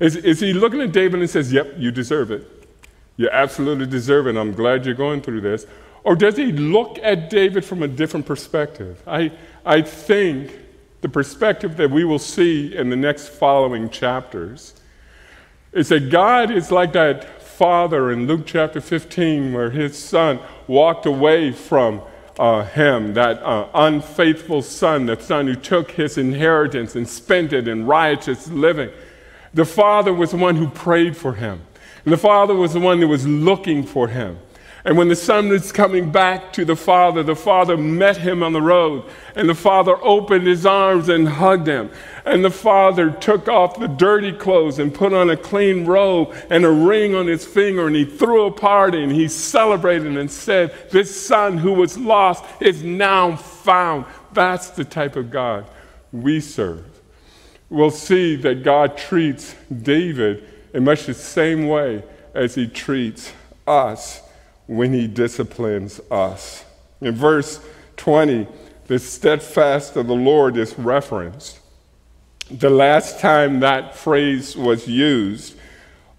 Is, 0.00 0.16
is 0.16 0.40
he 0.40 0.52
looking 0.52 0.80
at 0.80 0.92
David 0.92 1.20
and 1.20 1.28
says, 1.28 1.52
Yep, 1.52 1.74
you 1.78 1.90
deserve 1.90 2.30
it? 2.30 2.68
You 3.16 3.30
absolutely 3.30 3.86
deserve 3.86 4.26
it. 4.26 4.36
I'm 4.36 4.52
glad 4.52 4.84
you're 4.84 4.94
going 4.94 5.22
through 5.22 5.40
this. 5.40 5.66
Or 6.04 6.14
does 6.14 6.36
he 6.36 6.52
look 6.52 6.98
at 7.02 7.30
David 7.30 7.64
from 7.64 7.82
a 7.82 7.88
different 7.88 8.26
perspective? 8.26 9.02
I, 9.06 9.32
I 9.64 9.82
think 9.82 10.56
the 11.00 11.08
perspective 11.08 11.76
that 11.78 11.90
we 11.90 12.04
will 12.04 12.18
see 12.18 12.76
in 12.76 12.90
the 12.90 12.96
next 12.96 13.28
following 13.28 13.90
chapters 13.90 14.74
is 15.72 15.88
that 15.88 16.10
God 16.10 16.50
is 16.50 16.70
like 16.70 16.92
that 16.92 17.42
father 17.42 18.10
in 18.10 18.26
Luke 18.26 18.46
chapter 18.46 18.80
15, 18.80 19.52
where 19.52 19.70
his 19.70 19.98
son 19.98 20.38
walked 20.66 21.06
away 21.06 21.52
from 21.52 22.02
uh, 22.38 22.64
him, 22.64 23.14
that 23.14 23.42
uh, 23.42 23.68
unfaithful 23.74 24.62
son, 24.62 25.06
the 25.06 25.20
son 25.20 25.46
who 25.46 25.54
took 25.54 25.92
his 25.92 26.18
inheritance 26.18 26.94
and 26.94 27.08
spent 27.08 27.52
it 27.52 27.66
in 27.66 27.86
riotous 27.86 28.48
living. 28.48 28.90
The 29.54 29.64
father 29.64 30.12
was 30.12 30.32
the 30.32 30.36
one 30.36 30.56
who 30.56 30.68
prayed 30.68 31.16
for 31.16 31.32
him, 31.32 31.62
and 32.04 32.12
the 32.12 32.18
father 32.18 32.54
was 32.54 32.74
the 32.74 32.80
one 32.80 33.00
that 33.00 33.08
was 33.08 33.26
looking 33.26 33.82
for 33.82 34.08
him. 34.08 34.38
And 34.86 34.96
when 34.96 35.08
the 35.08 35.16
son 35.16 35.48
was 35.48 35.72
coming 35.72 36.12
back 36.12 36.52
to 36.52 36.64
the 36.64 36.76
father, 36.76 37.24
the 37.24 37.34
father 37.34 37.76
met 37.76 38.18
him 38.18 38.44
on 38.44 38.52
the 38.52 38.62
road, 38.62 39.02
and 39.34 39.48
the 39.48 39.54
father 39.54 39.96
opened 40.00 40.46
his 40.46 40.64
arms 40.64 41.08
and 41.08 41.28
hugged 41.28 41.66
him. 41.66 41.90
And 42.24 42.44
the 42.44 42.52
father 42.52 43.10
took 43.10 43.48
off 43.48 43.80
the 43.80 43.88
dirty 43.88 44.32
clothes 44.32 44.78
and 44.78 44.94
put 44.94 45.12
on 45.12 45.28
a 45.28 45.36
clean 45.36 45.86
robe 45.86 46.36
and 46.50 46.64
a 46.64 46.70
ring 46.70 47.16
on 47.16 47.26
his 47.26 47.44
finger, 47.44 47.88
and 47.88 47.96
he 47.96 48.04
threw 48.04 48.46
a 48.46 48.52
party 48.52 49.02
and 49.02 49.10
he 49.10 49.26
celebrated 49.26 50.16
and 50.16 50.30
said, 50.30 50.72
This 50.92 51.26
son 51.26 51.58
who 51.58 51.72
was 51.72 51.98
lost 51.98 52.44
is 52.60 52.84
now 52.84 53.34
found. 53.34 54.04
That's 54.34 54.70
the 54.70 54.84
type 54.84 55.16
of 55.16 55.32
God 55.32 55.66
we 56.12 56.38
serve. 56.38 56.84
We'll 57.70 57.90
see 57.90 58.36
that 58.36 58.62
God 58.62 58.96
treats 58.96 59.56
David 59.82 60.48
in 60.72 60.84
much 60.84 61.06
the 61.06 61.14
same 61.14 61.66
way 61.66 62.04
as 62.34 62.54
he 62.54 62.68
treats 62.68 63.32
us 63.66 64.22
when 64.66 64.92
he 64.92 65.06
disciplines 65.06 66.00
us. 66.10 66.64
In 67.00 67.14
verse 67.14 67.60
20, 67.96 68.46
the 68.86 68.98
steadfast 68.98 69.96
of 69.96 70.06
the 70.06 70.14
Lord 70.14 70.56
is 70.56 70.78
referenced. 70.78 71.60
The 72.50 72.70
last 72.70 73.18
time 73.18 73.60
that 73.60 73.96
phrase 73.96 74.56
was 74.56 74.86
used 74.86 75.56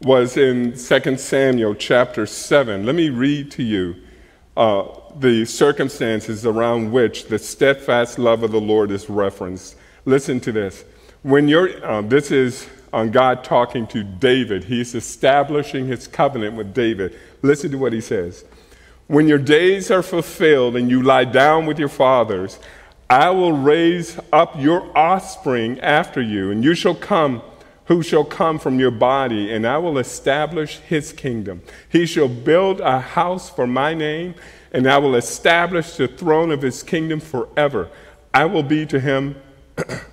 was 0.01 0.37
in 0.37 0.73
2 0.77 1.17
Samuel 1.17 1.75
chapter 1.75 2.25
7. 2.25 2.85
Let 2.85 2.95
me 2.95 3.09
read 3.09 3.49
to 3.51 3.63
you 3.63 3.95
uh, 4.55 4.85
the 5.15 5.45
circumstances 5.45 6.45
around 6.45 6.91
which 6.91 7.25
the 7.25 7.39
steadfast 7.39 8.19
love 8.19 8.43
of 8.43 8.51
the 8.51 8.61
Lord 8.61 8.91
is 8.91 9.09
referenced. 9.09 9.77
Listen 10.05 10.39
to 10.41 10.51
this. 10.51 10.83
When 11.23 11.47
you're, 11.47 11.83
uh, 11.85 12.01
this 12.01 12.31
is 12.31 12.67
on 12.93 13.11
God 13.11 13.43
talking 13.43 13.87
to 13.87 14.03
David. 14.03 14.65
He's 14.65 14.95
establishing 14.95 15.87
his 15.87 16.07
covenant 16.07 16.55
with 16.55 16.73
David. 16.73 17.17
Listen 17.41 17.71
to 17.71 17.77
what 17.77 17.93
he 17.93 18.01
says. 18.01 18.45
When 19.07 19.27
your 19.27 19.37
days 19.37 19.89
are 19.89 20.03
fulfilled 20.03 20.75
and 20.75 20.89
you 20.89 21.01
lie 21.01 21.23
down 21.23 21.65
with 21.65 21.79
your 21.79 21.89
fathers, 21.89 22.59
I 23.09 23.29
will 23.29 23.53
raise 23.53 24.19
up 24.33 24.59
your 24.59 24.85
offspring 24.97 25.79
after 25.79 26.21
you, 26.21 26.51
and 26.51 26.63
you 26.63 26.75
shall 26.75 26.95
come, 26.95 27.41
who 27.85 28.03
shall 28.03 28.25
come 28.25 28.59
from 28.59 28.79
your 28.79 28.91
body, 28.91 29.53
and 29.53 29.65
I 29.65 29.77
will 29.77 29.97
establish 29.97 30.79
his 30.79 31.13
kingdom. 31.13 31.61
He 31.87 32.05
shall 32.05 32.27
build 32.27 32.81
a 32.81 32.99
house 32.99 33.49
for 33.49 33.65
my 33.65 33.93
name, 33.93 34.35
and 34.73 34.87
I 34.91 34.97
will 34.97 35.15
establish 35.15 35.95
the 35.95 36.09
throne 36.09 36.51
of 36.51 36.61
his 36.61 36.83
kingdom 36.83 37.21
forever. 37.21 37.89
I 38.33 38.43
will 38.43 38.63
be 38.63 38.85
to 38.87 38.99
him 38.99 39.37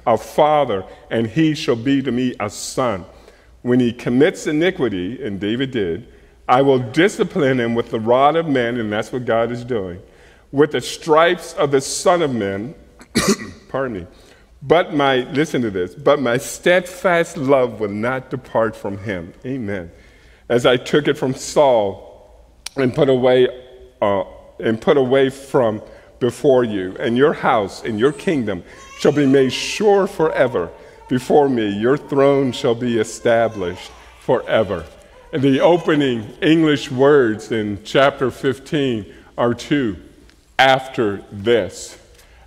a 0.06 0.18
father, 0.18 0.85
and 1.11 1.26
he 1.26 1.54
shall 1.54 1.76
be 1.76 2.02
to 2.02 2.12
me 2.12 2.35
a 2.40 2.50
son. 2.50 3.04
When 3.62 3.80
he 3.80 3.92
commits 3.92 4.47
iniquity, 4.47 5.25
and 5.25 5.40
David 5.40 5.71
did, 5.71 6.09
I 6.49 6.62
will 6.62 6.78
discipline 6.78 7.59
him 7.59 7.75
with 7.75 7.90
the 7.90 8.00
rod 8.00 8.37
of 8.37 8.47
men, 8.47 8.78
and 8.78 8.92
that's 8.92 9.12
what 9.12 9.25
God 9.25 9.50
is 9.50 9.64
doing, 9.64 10.02
with 10.52 10.73
the 10.73 10.80
stripes 10.80 11.54
of 11.54 11.71
the 11.71 11.80
Son 11.80 12.21
of 12.21 12.35
Men. 12.35 12.75
pardon 13.68 14.00
me. 14.00 14.06
But 14.62 14.94
my, 14.94 15.16
listen 15.33 15.62
to 15.62 15.71
this, 15.71 15.94
but 15.94 16.21
my 16.21 16.38
steadfast 16.38 17.37
love 17.37 17.80
will 17.80 17.90
not 17.90 18.30
depart 18.30 18.76
from 18.76 18.99
him. 18.99 19.33
Amen. 19.44 19.90
As 20.49 20.64
I 20.66 20.76
took 20.76 21.09
it 21.09 21.18
from 21.18 21.35
Saul 21.35 22.54
and 22.76 22.94
put 22.94 23.09
away, 23.09 23.49
uh, 24.00 24.25
and 24.61 24.80
put 24.80 24.97
away 24.97 25.30
from 25.30 25.83
before 26.18 26.64
you, 26.64 26.97
and 26.99 27.16
your 27.16 27.33
house 27.33 27.83
and 27.85 27.99
your 27.99 28.12
kingdom 28.12 28.62
shall 29.04 29.12
be 29.12 29.26
made 29.26 29.52
sure 29.52 30.06
forever 30.06 30.70
before 31.11 31.46
me. 31.46 31.68
Your 31.68 31.99
throne 31.99 32.52
shall 32.52 32.75
be 32.75 32.99
established 32.99 33.90
forever. 34.23 34.87
And 35.30 35.42
the 35.42 35.61
opening 35.61 36.23
English 36.40 36.90
words 36.90 37.52
in 37.52 37.84
chapter 37.84 38.30
15 38.30 39.04
are 39.37 39.52
two 39.52 39.99
after 40.58 41.23
this. 41.30 41.99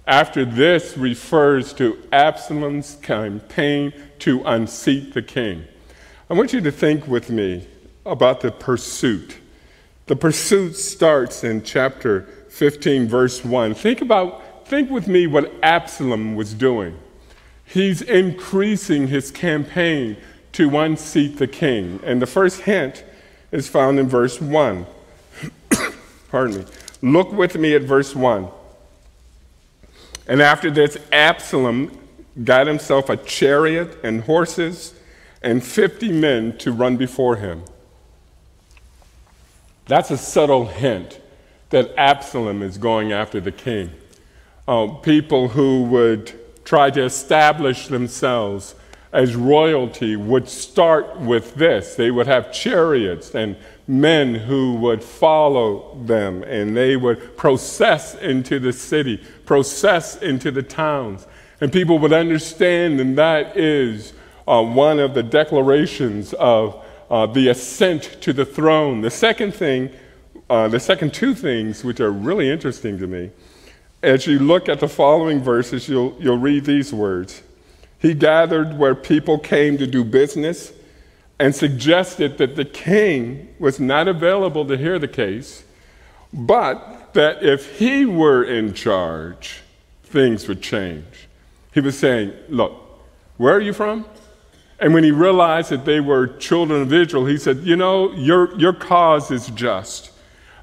After 0.07 0.45
this 0.45 0.97
refers 0.97 1.73
to 1.73 2.01
Absalom's 2.11 2.95
campaign 3.03 3.93
to 4.17 4.41
unseat 4.43 5.13
the 5.13 5.21
king. 5.21 5.63
I 6.27 6.33
want 6.33 6.53
you 6.53 6.61
to 6.61 6.71
think 6.71 7.07
with 7.07 7.29
me 7.29 7.67
about 8.03 8.41
the 8.41 8.51
pursuit. 8.51 9.37
The 10.07 10.15
pursuit 10.15 10.75
starts 10.75 11.43
in 11.43 11.61
chapter 11.61 12.21
15, 12.49 13.07
verse 13.07 13.45
1. 13.45 13.75
Think 13.75 14.01
about, 14.01 14.41
think 14.67 14.89
with 14.89 15.07
me 15.07 15.27
what 15.27 15.51
Absalom 15.63 16.35
was 16.35 16.53
doing. 16.53 16.97
He's 17.65 18.01
increasing 18.01 19.07
his 19.07 19.31
campaign 19.31 20.17
to 20.53 20.77
unseat 20.77 21.37
the 21.37 21.47
king. 21.47 21.99
And 22.03 22.21
the 22.21 22.25
first 22.25 22.61
hint 22.61 23.03
is 23.51 23.67
found 23.67 23.99
in 23.99 24.07
verse 24.07 24.41
1. 24.41 24.85
Pardon 26.31 26.57
me. 26.59 26.65
Look 27.01 27.31
with 27.31 27.55
me 27.55 27.75
at 27.75 27.83
verse 27.83 28.15
1. 28.15 28.47
And 30.27 30.41
after 30.41 30.69
this, 30.69 30.97
Absalom 31.11 31.97
got 32.43 32.67
himself 32.67 33.09
a 33.09 33.17
chariot 33.17 33.97
and 34.03 34.23
horses 34.23 34.93
and 35.41 35.63
50 35.63 36.11
men 36.11 36.57
to 36.57 36.71
run 36.71 36.97
before 36.97 37.37
him. 37.37 37.63
That's 39.85 40.11
a 40.11 40.17
subtle 40.17 40.65
hint 40.65 41.21
that 41.69 41.93
Absalom 41.97 42.61
is 42.61 42.77
going 42.77 43.11
after 43.11 43.39
the 43.39 43.51
king. 43.51 43.91
Uh, 44.67 44.87
people 44.87 45.47
who 45.47 45.83
would 45.83 46.33
try 46.65 46.89
to 46.89 47.03
establish 47.03 47.87
themselves 47.87 48.75
as 49.13 49.35
royalty 49.35 50.15
would 50.15 50.49
start 50.49 51.17
with 51.19 51.55
this. 51.55 51.95
They 51.95 52.11
would 52.11 52.27
have 52.27 52.51
chariots 52.51 53.33
and 53.33 53.55
men 53.87 54.35
who 54.35 54.75
would 54.75 55.01
follow 55.01 55.97
them, 56.03 56.43
and 56.43 56.75
they 56.75 56.97
would 56.97 57.37
process 57.37 58.15
into 58.15 58.59
the 58.59 58.73
city, 58.73 59.23
process 59.45 60.17
into 60.17 60.51
the 60.51 60.63
towns. 60.63 61.25
And 61.61 61.71
people 61.71 61.97
would 61.99 62.11
understand, 62.11 62.99
and 62.99 63.17
that 63.17 63.55
is 63.55 64.11
uh, 64.45 64.61
one 64.61 64.99
of 64.99 65.13
the 65.13 65.23
declarations 65.23 66.33
of 66.33 66.83
uh, 67.09 67.25
the 67.27 67.47
ascent 67.47 68.17
to 68.21 68.33
the 68.33 68.45
throne. 68.45 68.99
The 68.99 69.09
second 69.09 69.53
thing 69.53 69.91
uh, 70.49 70.67
the 70.67 70.79
second 70.79 71.13
two 71.13 71.33
things, 71.33 71.83
which 71.83 71.99
are 71.99 72.11
really 72.11 72.49
interesting 72.49 72.97
to 72.97 73.07
me, 73.07 73.31
as 74.07 74.25
you 74.25 74.39
look 74.39 74.69
at 74.69 74.79
the 74.79 74.87
following 74.87 75.41
verses, 75.41 75.89
you'll, 75.89 76.15
you'll 76.19 76.37
read 76.37 76.63
these 76.63 76.93
words. 76.93 77.43
He 77.99 78.13
gathered 78.13 78.77
where 78.77 78.95
people 78.95 79.37
came 79.37 79.77
to 79.77 79.85
do 79.85 80.03
business 80.03 80.71
and 81.39 81.53
suggested 81.53 82.37
that 82.37 82.55
the 82.55 82.65
king 82.65 83.53
was 83.59 83.79
not 83.79 84.07
available 84.07 84.65
to 84.65 84.77
hear 84.77 84.97
the 84.97 85.07
case, 85.07 85.63
but 86.31 87.13
that 87.13 87.43
if 87.43 87.79
he 87.79 88.05
were 88.05 88.43
in 88.43 88.73
charge, 88.73 89.61
things 90.03 90.47
would 90.47 90.61
change. 90.61 91.27
He 91.73 91.81
was 91.81 91.97
saying, 91.97 92.33
Look, 92.47 92.73
where 93.37 93.55
are 93.55 93.61
you 93.61 93.73
from? 93.73 94.05
And 94.79 94.93
when 94.93 95.03
he 95.03 95.11
realized 95.11 95.69
that 95.71 95.85
they 95.85 95.99
were 95.99 96.27
children 96.37 96.81
of 96.81 96.93
Israel, 96.93 97.25
he 97.25 97.37
said, 97.37 97.57
You 97.57 97.75
know, 97.75 98.13
your, 98.13 98.57
your 98.57 98.73
cause 98.73 99.31
is 99.31 99.47
just. 99.47 100.11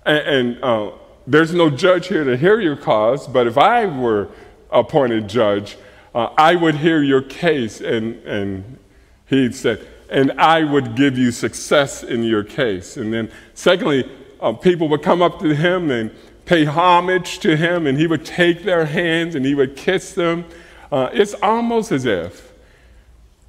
And, 0.06 0.18
and 0.18 0.64
uh, 0.64 0.90
there's 1.26 1.54
no 1.54 1.70
judge 1.70 2.08
here 2.08 2.24
to 2.24 2.36
hear 2.36 2.60
your 2.60 2.76
cause, 2.76 3.26
but 3.26 3.46
if 3.46 3.56
I 3.56 3.86
were 3.86 4.28
appointed 4.70 5.28
judge, 5.28 5.76
uh, 6.14 6.30
I 6.36 6.54
would 6.54 6.76
hear 6.76 7.02
your 7.02 7.22
case. 7.22 7.80
And, 7.80 8.16
and 8.24 8.78
he 9.26 9.50
said, 9.52 9.86
and 10.10 10.32
I 10.32 10.64
would 10.64 10.96
give 10.96 11.16
you 11.16 11.30
success 11.32 12.02
in 12.02 12.22
your 12.22 12.44
case. 12.44 12.96
And 12.96 13.12
then, 13.12 13.30
secondly, 13.54 14.10
uh, 14.40 14.52
people 14.52 14.88
would 14.88 15.02
come 15.02 15.22
up 15.22 15.40
to 15.40 15.54
him 15.54 15.90
and 15.90 16.10
pay 16.44 16.64
homage 16.64 17.38
to 17.40 17.56
him, 17.56 17.86
and 17.86 17.98
he 17.98 18.06
would 18.06 18.24
take 18.24 18.64
their 18.64 18.84
hands 18.84 19.34
and 19.34 19.46
he 19.46 19.54
would 19.54 19.76
kiss 19.76 20.12
them. 20.12 20.44
Uh, 20.92 21.08
it's 21.12 21.34
almost 21.34 21.90
as 21.90 22.04
if, 22.04 22.52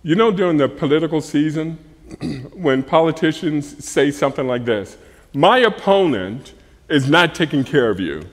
you 0.01 0.15
know, 0.15 0.31
during 0.31 0.57
the 0.57 0.69
political 0.69 1.19
season, 1.19 1.77
when 2.53 2.83
politicians 2.83 3.83
say 3.83 4.11
something 4.11 4.47
like 4.47 4.63
this 4.63 4.97
My 5.33 5.59
opponent 5.59 6.53
is 6.89 7.09
not 7.09 7.35
taking 7.35 7.63
care 7.63 7.89
of 7.89 7.99
you, 7.99 8.23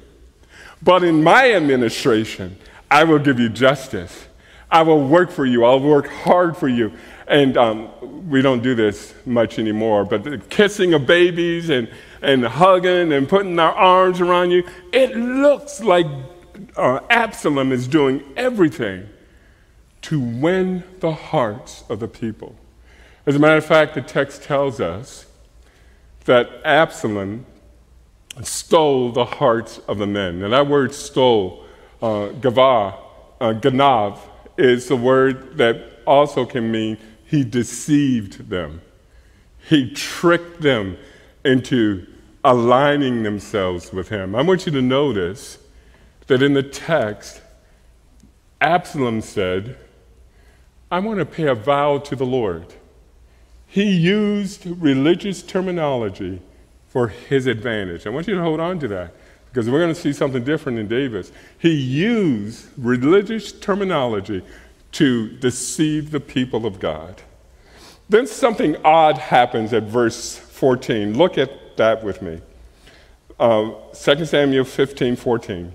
but 0.82 1.02
in 1.02 1.23
my 1.23 1.52
administration, 1.52 2.56
I 2.90 3.04
will 3.04 3.18
give 3.18 3.38
you 3.40 3.49
justice. 3.49 4.26
I 4.71 4.82
will 4.82 5.06
work 5.06 5.30
for 5.30 5.44
you. 5.44 5.64
I'll 5.64 5.80
work 5.80 6.09
hard 6.09 6.56
for 6.56 6.68
you. 6.68 6.92
And 7.26 7.56
um, 7.56 8.28
we 8.28 8.42
don't 8.42 8.62
do 8.62 8.75
this 8.75 9.14
much 9.25 9.59
anymore, 9.59 10.04
but 10.04 10.25
the 10.25 10.38
kissing 10.38 10.92
of 10.94 11.06
babies 11.06 11.71
and, 11.71 11.88
and 12.21 12.44
hugging 12.44 13.12
and 13.12 13.28
putting 13.28 13.59
our 13.59 13.73
arms 13.73 14.21
around 14.21 14.50
you, 14.50 14.64
it 14.92 15.16
looks 15.16 15.80
like 15.80 16.06
uh, 16.76 17.00
Absalom 17.11 17.73
is 17.73 17.87
doing 17.87 18.23
everything 18.37 19.09
to 20.02 20.21
win 20.21 20.82
the 21.00 21.12
hearts 21.12 21.85
of 21.88 22.00
the 22.00 22.09
people. 22.09 22.56
As 23.25 23.37
a 23.37 23.38
matter 23.38 23.56
of 23.56 23.64
fact, 23.64 23.94
the 23.94 24.02
text 24.02 24.42
tells 24.42 24.80
us 24.80 25.26
that 26.25 26.50
Absalom 26.64 27.47
stole 28.40 29.12
the 29.12 29.24
hearts 29.24 29.78
of 29.86 29.98
the 29.98 30.06
men. 30.06 30.42
And 30.42 30.52
that 30.52 30.66
word 30.66 30.94
stole, 30.94 31.64
uh, 32.00 32.24
uh, 32.24 32.30
ganav, 32.32 34.18
is 34.56 34.88
the 34.88 34.96
word 34.96 35.58
that 35.58 36.00
also 36.06 36.44
can 36.44 36.70
mean 36.70 36.98
he 37.26 37.44
deceived 37.44 38.48
them. 38.48 38.80
He 39.68 39.90
tricked 39.90 40.60
them 40.60 40.96
into 41.44 42.06
aligning 42.44 43.22
themselves 43.22 43.92
with 43.92 44.08
him. 44.08 44.34
I 44.34 44.42
want 44.42 44.66
you 44.66 44.72
to 44.72 44.82
notice 44.82 45.58
that 46.26 46.42
in 46.42 46.54
the 46.54 46.62
text, 46.62 47.40
Absalom 48.60 49.20
said, 49.20 49.76
I 50.90 50.98
want 50.98 51.18
to 51.18 51.24
pay 51.24 51.46
a 51.46 51.54
vow 51.54 51.98
to 51.98 52.16
the 52.16 52.26
Lord. 52.26 52.74
He 53.66 53.90
used 53.90 54.66
religious 54.66 55.42
terminology 55.42 56.40
for 56.92 57.08
his 57.08 57.46
advantage. 57.46 58.06
I 58.06 58.11
want 58.11 58.28
you 58.28 58.34
to 58.34 58.42
hold 58.42 58.61
on 58.61 58.78
to 58.80 58.88
that 58.88 59.14
because 59.46 59.70
we're 59.70 59.80
going 59.80 59.94
to 59.94 59.99
see 59.99 60.12
something 60.12 60.44
different 60.44 60.78
in 60.78 60.88
Davis. 60.88 61.32
He 61.58 61.70
used 61.70 62.66
religious 62.76 63.50
terminology 63.50 64.42
to 64.92 65.30
deceive 65.38 66.11
the 66.11 66.20
people 66.20 66.66
of 66.66 66.80
God. 66.80 67.22
Then 68.11 68.26
something 68.26 68.76
odd 68.84 69.16
happens 69.16 69.72
at 69.72 69.84
verse 69.84 70.36
14. 70.36 71.17
Look 71.17 71.38
at 71.38 71.78
that 71.78 72.04
with 72.04 72.21
me. 72.21 72.43
Uh, 73.40 73.71
2 73.95 74.26
Samuel 74.26 74.64
15 74.67 75.17
14. 75.17 75.73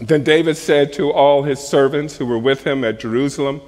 Then 0.00 0.22
David 0.22 0.58
said 0.58 0.92
to 0.92 1.10
all 1.10 1.44
his 1.44 1.60
servants 1.60 2.18
who 2.18 2.26
were 2.26 2.38
with 2.38 2.66
him 2.66 2.84
at 2.84 3.00
Jerusalem, 3.00 3.62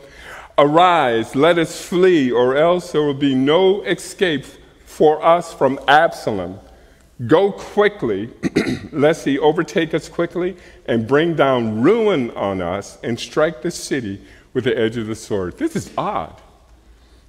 Arise, 0.59 1.35
let 1.35 1.57
us 1.57 1.83
flee, 1.83 2.31
or 2.31 2.57
else 2.57 2.92
there 2.92 3.01
will 3.01 3.14
be 3.14 3.35
no 3.35 3.83
escape 3.85 4.45
for 4.90 5.24
us 5.24 5.55
from 5.55 5.79
Absalom. 5.87 6.59
Go 7.26 7.53
quickly, 7.53 8.29
lest 8.92 9.24
he 9.24 9.38
overtake 9.38 9.94
us 9.94 10.09
quickly 10.09 10.57
and 10.87 11.07
bring 11.07 11.37
down 11.37 11.81
ruin 11.81 12.33
on 12.33 12.61
us 12.61 12.98
and 13.05 13.18
strike 13.18 13.62
the 13.62 13.70
city 13.70 14.20
with 14.53 14.64
the 14.64 14.76
edge 14.76 14.96
of 14.96 15.07
the 15.07 15.14
sword. 15.14 15.57
This 15.59 15.76
is 15.76 15.92
odd. 15.96 16.42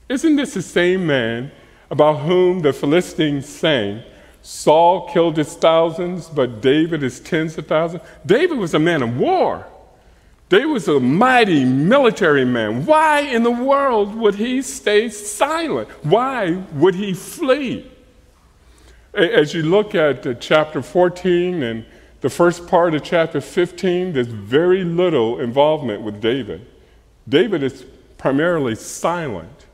Isn't 0.10 0.38
this 0.38 0.56
the 0.56 0.62
same 0.63 1.06
man 1.06 1.52
about 1.91 2.21
whom 2.21 2.62
the 2.62 2.74
Philistines 2.74 3.47
sang, 3.47 4.02
Saul 4.41 5.08
killed 5.10 5.38
his 5.38 5.54
thousands, 5.54 6.30
but 6.30 6.62
David 6.62 7.04
his 7.04 7.19
tens 7.19 7.58
of 7.60 7.67
thousands? 7.67 8.02
David 8.26 8.58
was 8.58 8.74
a 8.74 8.80
man 8.80 9.04
of 9.04 9.17
war. 9.17 9.67
David 10.52 10.66
was 10.66 10.90
a 10.90 11.00
mighty 11.00 11.64
military 11.64 12.44
man. 12.44 12.86
Why 12.86 13.22
in 13.22 13.44
the 13.44 13.52
world 13.52 14.14
would 14.16 14.36
he 14.36 14.62
stay 14.62 15.08
silent? 15.08 15.88
Why 16.04 16.62
would 16.74 16.94
he 16.94 17.14
flee? 17.14 17.90
As 19.14 19.54
you 19.54 19.64
look 19.64 19.96
at 19.96 20.42
chapter 20.42 20.82
14 20.82 21.64
and 21.64 21.86
the 22.20 22.30
first 22.30 22.68
part 22.68 22.94
of 22.94 23.02
chapter 23.02 23.40
15, 23.40 24.12
there's 24.12 24.28
very 24.28 24.84
little 24.84 25.40
involvement 25.40 26.02
with 26.02 26.20
David. 26.20 26.68
David 27.30 27.64
is 27.64 27.86
primarily 28.18 28.76
silent. 28.76 29.68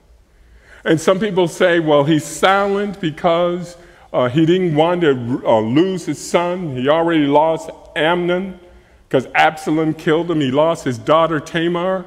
And 0.86 1.02
some 1.02 1.20
people 1.20 1.48
say, 1.48 1.80
well, 1.80 2.04
he's 2.04 2.24
silent 2.24 3.02
because 3.02 3.78
uh, 4.14 4.30
he 4.30 4.46
didn't 4.46 4.76
want 4.76 5.02
to 5.02 5.42
uh, 5.44 5.60
lose 5.60 6.06
his 6.06 6.24
son. 6.24 6.78
He 6.78 6.88
already 6.88 7.26
lost 7.26 7.72
Amnon 7.96 8.60
because 9.08 9.28
Absalom 9.34 9.94
killed 9.94 10.30
him. 10.30 10.42
He 10.42 10.52
lost 10.52 10.84
his 10.84 10.98
daughter 10.98 11.40
Tamar. 11.40 12.06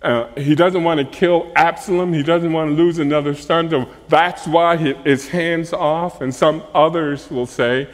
Uh, 0.00 0.26
he 0.34 0.56
doesn't 0.56 0.82
want 0.82 0.98
to 0.98 1.06
kill 1.06 1.52
Absalom. 1.54 2.12
He 2.12 2.24
doesn't 2.24 2.52
want 2.52 2.70
to 2.70 2.74
lose 2.74 2.98
another 2.98 3.34
son. 3.34 3.70
So 3.70 3.88
that's 4.08 4.46
why 4.46 4.76
he, 4.76 4.94
his 5.04 5.28
hands 5.28 5.72
off. 5.72 6.20
And 6.20 6.34
some 6.34 6.64
others 6.74 7.30
will 7.30 7.46
say 7.46 7.88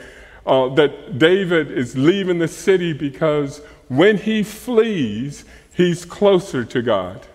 uh, 0.47 0.71
that 0.75 1.19
David 1.19 1.71
is 1.71 1.97
leaving 1.97 2.39
the 2.39 2.49
city 2.49 2.95
because 2.95 3.61
when 3.89 4.17
he 4.17 4.43
flees, 4.43 5.45
he's 5.75 6.07
closer 6.07 6.65
to 6.65 6.81
God. 6.81 7.27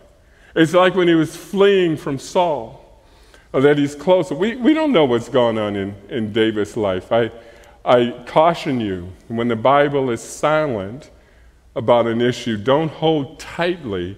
It's 0.56 0.74
like 0.74 0.96
when 0.96 1.08
he 1.08 1.16
was 1.16 1.36
fleeing 1.36 1.96
from 1.96 2.18
Saul, 2.18 2.80
uh, 3.54 3.60
that 3.60 3.78
he's 3.78 3.94
closer. 3.94 4.34
We, 4.34 4.56
we 4.56 4.74
don't 4.74 4.92
know 4.92 5.06
what's 5.06 5.30
going 5.30 5.60
on 5.60 5.76
in, 5.76 5.96
in 6.10 6.34
David's 6.34 6.76
life. 6.76 7.12
I, 7.12 7.32
I 7.86 8.24
caution 8.26 8.80
you 8.80 9.12
when 9.28 9.50
the 9.50 9.56
Bible 9.56 10.10
is 10.10 10.22
silent 10.22 11.12
about 11.76 12.08
an 12.08 12.22
issue, 12.22 12.58
don't 12.58 12.90
hold 12.90 13.40
tightly 13.40 14.18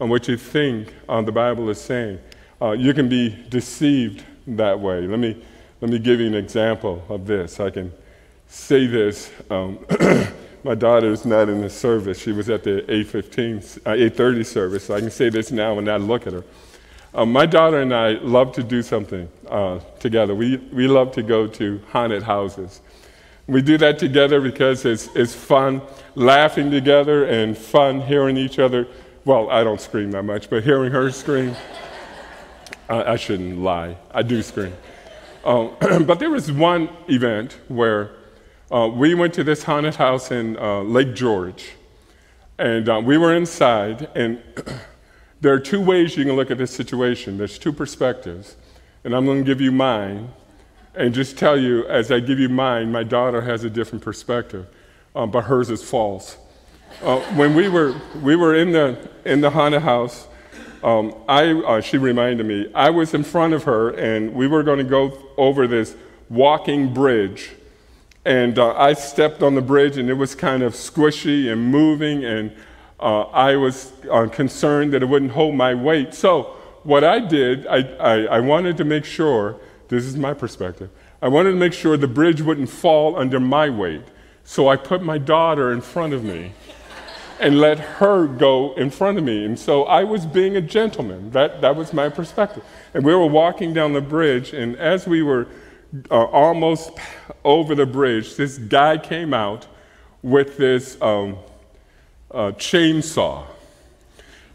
on 0.00 0.08
what 0.08 0.28
you 0.28 0.36
think 0.36 0.92
uh, 1.08 1.22
the 1.22 1.32
Bible 1.32 1.70
is 1.70 1.80
saying. 1.80 2.18
Uh, 2.60 2.72
you 2.72 2.92
can 2.92 3.08
be 3.08 3.30
deceived 3.48 4.24
that 4.46 4.78
way. 4.78 5.06
Let 5.06 5.18
me, 5.18 5.42
let 5.80 5.90
me 5.90 5.98
give 5.98 6.20
you 6.20 6.26
an 6.26 6.34
example 6.34 7.02
of 7.08 7.26
this. 7.26 7.60
I 7.60 7.70
can 7.70 7.92
say 8.48 8.86
this. 8.86 9.30
Um, 9.50 9.78
my 10.64 10.74
daughter 10.74 11.10
is 11.10 11.24
not 11.24 11.48
in 11.48 11.60
the 11.60 11.70
service. 11.70 12.18
She 12.18 12.32
was 12.32 12.50
at 12.50 12.64
the 12.64 12.82
8.15, 12.88 13.78
uh, 13.86 13.90
8.30 13.90 14.46
service, 14.46 14.84
so 14.84 14.94
I 14.94 15.00
can 15.00 15.10
say 15.10 15.28
this 15.30 15.50
now 15.50 15.78
and 15.78 15.88
I 15.88 15.96
look 15.96 16.26
at 16.26 16.32
her. 16.32 16.44
Um, 17.14 17.32
my 17.32 17.46
daughter 17.46 17.80
and 17.80 17.94
I 17.94 18.12
love 18.12 18.52
to 18.52 18.62
do 18.62 18.82
something 18.82 19.28
uh, 19.48 19.78
together. 20.00 20.34
We, 20.34 20.58
we 20.70 20.86
love 20.86 21.12
to 21.12 21.22
go 21.22 21.46
to 21.46 21.80
haunted 21.90 22.22
houses. 22.22 22.82
We 23.46 23.62
do 23.62 23.78
that 23.78 23.98
together 23.98 24.40
because 24.40 24.84
it's, 24.84 25.08
it's 25.14 25.34
fun 25.34 25.82
laughing 26.14 26.70
together 26.70 27.24
and 27.24 27.56
fun 27.56 28.00
hearing 28.00 28.36
each 28.36 28.58
other 28.58 28.88
well, 29.26 29.50
I 29.50 29.64
don't 29.64 29.80
scream 29.80 30.12
that 30.12 30.22
much, 30.22 30.48
but 30.48 30.62
hearing 30.62 30.92
her 30.92 31.10
scream, 31.10 31.56
I, 32.88 33.02
I 33.02 33.16
shouldn't 33.16 33.58
lie. 33.58 33.96
I 34.12 34.22
do 34.22 34.40
scream. 34.40 34.72
Um, 35.44 35.74
but 36.06 36.20
there 36.20 36.30
was 36.30 36.52
one 36.52 36.88
event 37.08 37.58
where 37.66 38.12
uh, 38.70 38.88
we 38.88 39.14
went 39.14 39.34
to 39.34 39.42
this 39.42 39.64
haunted 39.64 39.96
house 39.96 40.30
in 40.30 40.56
uh, 40.58 40.82
Lake 40.82 41.16
George, 41.16 41.72
and 42.56 42.88
uh, 42.88 43.02
we 43.04 43.18
were 43.18 43.34
inside, 43.34 44.08
and 44.14 44.40
there 45.40 45.52
are 45.52 45.60
two 45.60 45.80
ways 45.80 46.16
you 46.16 46.24
can 46.24 46.36
look 46.36 46.52
at 46.52 46.58
this 46.58 46.70
situation. 46.70 47.36
There's 47.36 47.58
two 47.58 47.72
perspectives, 47.72 48.54
and 49.02 49.12
I'm 49.12 49.26
going 49.26 49.38
to 49.38 49.44
give 49.44 49.60
you 49.60 49.72
mine, 49.72 50.30
and 50.96 51.14
just 51.14 51.38
tell 51.38 51.58
you 51.58 51.86
as 51.86 52.10
I 52.10 52.20
give 52.20 52.38
you 52.38 52.48
mine, 52.48 52.90
my 52.90 53.02
daughter 53.02 53.40
has 53.42 53.64
a 53.64 53.70
different 53.70 54.02
perspective, 54.02 54.66
um, 55.14 55.30
but 55.30 55.44
hers 55.44 55.70
is 55.70 55.82
false. 55.82 56.36
Uh, 57.02 57.20
when 57.34 57.54
we 57.54 57.68
were, 57.68 57.94
we 58.22 58.36
were 58.36 58.54
in, 58.54 58.72
the, 58.72 59.08
in 59.24 59.40
the 59.40 59.50
haunted 59.50 59.82
house, 59.82 60.26
um, 60.82 61.14
I, 61.28 61.52
uh, 61.52 61.80
she 61.80 61.98
reminded 61.98 62.46
me, 62.46 62.70
I 62.74 62.90
was 62.90 63.12
in 63.12 63.24
front 63.24 63.54
of 63.54 63.64
her 63.64 63.90
and 63.90 64.34
we 64.34 64.46
were 64.46 64.62
going 64.62 64.78
to 64.78 64.84
go 64.84 65.18
over 65.36 65.66
this 65.66 65.96
walking 66.30 66.92
bridge. 66.94 67.50
And 68.24 68.58
uh, 68.58 68.74
I 68.76 68.94
stepped 68.94 69.42
on 69.42 69.54
the 69.54 69.60
bridge, 69.60 69.98
and 69.98 70.10
it 70.10 70.14
was 70.14 70.34
kind 70.34 70.64
of 70.64 70.72
squishy 70.72 71.52
and 71.52 71.62
moving, 71.62 72.24
and 72.24 72.50
uh, 72.98 73.22
I 73.22 73.54
was 73.54 73.92
uh, 74.10 74.26
concerned 74.26 74.92
that 74.94 75.02
it 75.04 75.06
wouldn't 75.06 75.30
hold 75.30 75.54
my 75.54 75.74
weight. 75.74 76.12
So, 76.12 76.56
what 76.82 77.04
I 77.04 77.20
did, 77.20 77.68
I, 77.68 77.82
I, 78.00 78.12
I 78.24 78.40
wanted 78.40 78.76
to 78.78 78.84
make 78.84 79.04
sure 79.04 79.60
this 79.88 80.04
is 80.04 80.16
my 80.16 80.34
perspective. 80.34 80.90
I 81.22 81.28
wanted 81.28 81.50
to 81.50 81.56
make 81.56 81.72
sure 81.72 81.96
the 81.96 82.08
bridge 82.08 82.42
wouldn't 82.42 82.68
fall 82.68 83.16
under 83.16 83.40
my 83.40 83.70
weight. 83.70 84.02
So 84.44 84.68
I 84.68 84.76
put 84.76 85.02
my 85.02 85.18
daughter 85.18 85.72
in 85.72 85.80
front 85.80 86.12
of 86.12 86.22
me 86.22 86.52
and 87.40 87.60
let 87.60 87.78
her 87.78 88.26
go 88.26 88.74
in 88.74 88.90
front 88.90 89.18
of 89.18 89.24
me. 89.24 89.44
And 89.44 89.58
so 89.58 89.84
I 89.84 90.04
was 90.04 90.24
being 90.24 90.56
a 90.56 90.60
gentleman. 90.60 91.30
That, 91.32 91.60
that 91.60 91.76
was 91.76 91.92
my 91.92 92.08
perspective. 92.08 92.64
And 92.94 93.04
we 93.04 93.14
were 93.14 93.26
walking 93.26 93.74
down 93.74 93.92
the 93.92 94.00
bridge, 94.00 94.52
and 94.52 94.76
as 94.76 95.06
we 95.06 95.22
were 95.22 95.46
uh, 96.10 96.24
almost 96.24 96.92
over 97.44 97.74
the 97.74 97.86
bridge, 97.86 98.36
this 98.36 98.58
guy 98.58 98.98
came 98.98 99.34
out 99.34 99.66
with 100.22 100.56
this 100.56 101.00
um, 101.02 101.36
uh, 102.30 102.52
chainsaw. 102.52 103.44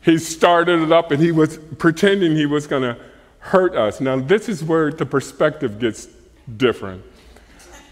He 0.02 0.18
started 0.18 0.82
it 0.82 0.92
up 0.92 1.12
and 1.12 1.22
he 1.22 1.32
was 1.32 1.58
pretending 1.78 2.36
he 2.36 2.48
was 2.48 2.66
going 2.66 2.82
to 2.82 2.98
hurt 3.42 3.76
us. 3.76 4.00
Now, 4.00 4.20
this 4.20 4.48
is 4.48 4.64
where 4.64 4.92
the 4.92 5.06
perspective 5.06 5.80
gets 5.80 6.08
different. 6.58 7.04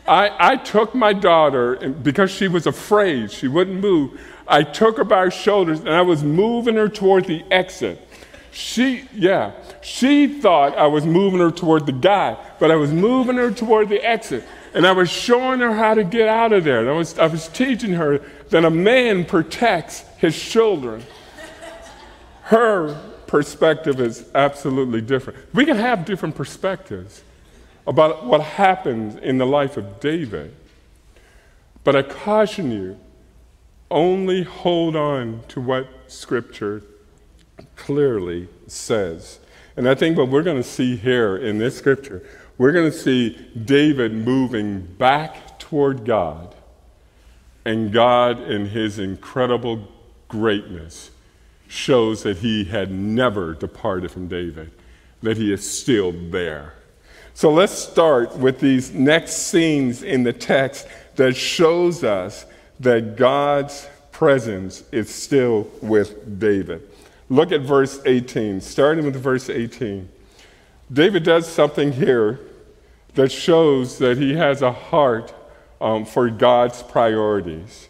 I, 0.08 0.54
I 0.54 0.56
took 0.56 0.96
my 0.96 1.14
daughter, 1.14 1.74
and 1.74 2.02
because 2.04 2.32
she 2.32 2.48
was 2.48 2.66
afraid, 2.66 3.32
she 3.32 3.48
wouldn't 3.48 3.80
move. 3.80 4.20
I 4.48 4.64
took 4.64 4.98
her 4.98 5.04
by 5.04 5.26
her 5.26 5.32
shoulders 5.32 5.80
and 5.80 5.90
I 5.90 6.02
was 6.02 6.24
moving 6.24 6.76
her 6.76 6.90
toward 6.90 7.26
the 7.26 7.44
exit. 7.52 8.06
She, 8.52 9.08
yeah, 9.14 9.52
she 9.82 10.40
thought 10.40 10.76
I 10.76 10.88
was 10.88 11.06
moving 11.06 11.40
her 11.40 11.52
toward 11.52 11.86
the 11.86 11.92
guy, 11.92 12.36
but 12.60 12.72
I 12.72 12.76
was 12.76 12.92
moving 12.92 13.36
her 13.36 13.52
toward 13.52 13.90
the 13.90 14.04
exit. 14.04 14.44
And 14.74 14.88
I 14.88 14.92
was 14.92 15.10
showing 15.10 15.60
her 15.60 15.74
how 15.74 15.94
to 15.94 16.04
get 16.04 16.28
out 16.28 16.52
of 16.52 16.64
there. 16.64 16.80
And 16.80 16.90
I 16.90 16.94
was, 16.94 17.18
I 17.20 17.28
was 17.28 17.48
teaching 17.50 17.94
her 17.94 18.20
that 18.50 18.66
a 18.66 18.70
man 18.72 19.24
protects 19.26 20.02
his 20.18 20.40
children. 20.40 21.04
Her 22.42 23.00
perspective 23.30 24.02
is 24.02 24.26
absolutely 24.34 25.02
different. 25.02 25.38
We 25.54 25.64
can 25.64 25.78
have 25.78 26.04
different 26.04 26.36
perspectives 26.36 27.22
about 27.86 28.26
what 28.26 28.42
happens 28.42 29.16
in 29.18 29.38
the 29.38 29.46
life 29.46 29.78
of 29.78 30.00
David. 30.00 30.56
But 31.84 31.96
I 31.96 32.02
caution 32.02 32.72
you 32.72 33.00
only 33.92 34.42
hold 34.44 34.96
on 34.96 35.44
to 35.50 35.62
what 35.62 35.88
Scripture 36.08 36.82
clearly 37.76 38.48
says. 38.66 39.40
And 39.78 39.88
I 39.88 39.94
think 39.94 40.18
what 40.18 40.30
we're 40.30 40.44
going 40.44 40.62
to 40.62 40.68
see 40.68 40.96
here 40.96 41.38
in 41.38 41.60
this 41.60 41.78
Scripture, 41.78 42.24
we're 42.58 42.72
going 42.72 42.92
to 42.92 42.98
see 42.98 43.38
David 43.64 44.12
moving 44.12 44.82
back 44.82 45.60
toward 45.60 46.04
God, 46.04 46.56
and 47.64 47.92
God, 47.94 48.40
in 48.42 48.68
his 48.68 48.98
incredible 48.98 49.88
greatness, 50.28 51.12
shows 51.70 52.24
that 52.24 52.38
he 52.38 52.66
had 52.66 52.92
never 52.92 53.54
departed 53.54 54.12
from 54.12 54.28
David, 54.28 54.72
that 55.22 55.38
he 55.38 55.54
is 55.54 55.70
still 55.70 56.12
there. 56.12 56.74
So 57.36 57.54
let's 57.54 57.72
start 57.72 58.36
with 58.36 58.60
these 58.60 58.92
next 58.94 59.34
scenes 59.48 60.04
in 60.04 60.24
the 60.24 60.34
text 60.34 60.88
that 61.16 61.36
shows 61.36 62.04
us 62.04 62.46
that 62.80 63.16
God's 63.16 63.88
presence 64.12 64.84
is 64.92 65.14
still 65.14 65.70
with 65.82 66.40
David. 66.40 66.90
Look 67.30 67.52
at 67.52 67.62
verse 67.62 68.02
18, 68.04 68.60
starting 68.62 69.06
with 69.06 69.16
verse 69.16 69.50
18. 69.50 70.10
David 70.92 71.24
does 71.24 71.48
something 71.48 71.92
here 71.92 72.40
that 73.14 73.32
shows 73.32 74.00
that 74.00 74.18
he 74.18 74.34
has 74.36 74.64
a 74.64 74.72
heart 74.72 75.34
um, 75.80 76.04
for 76.06 76.30
God's 76.32 76.82
priorities. 76.82 77.90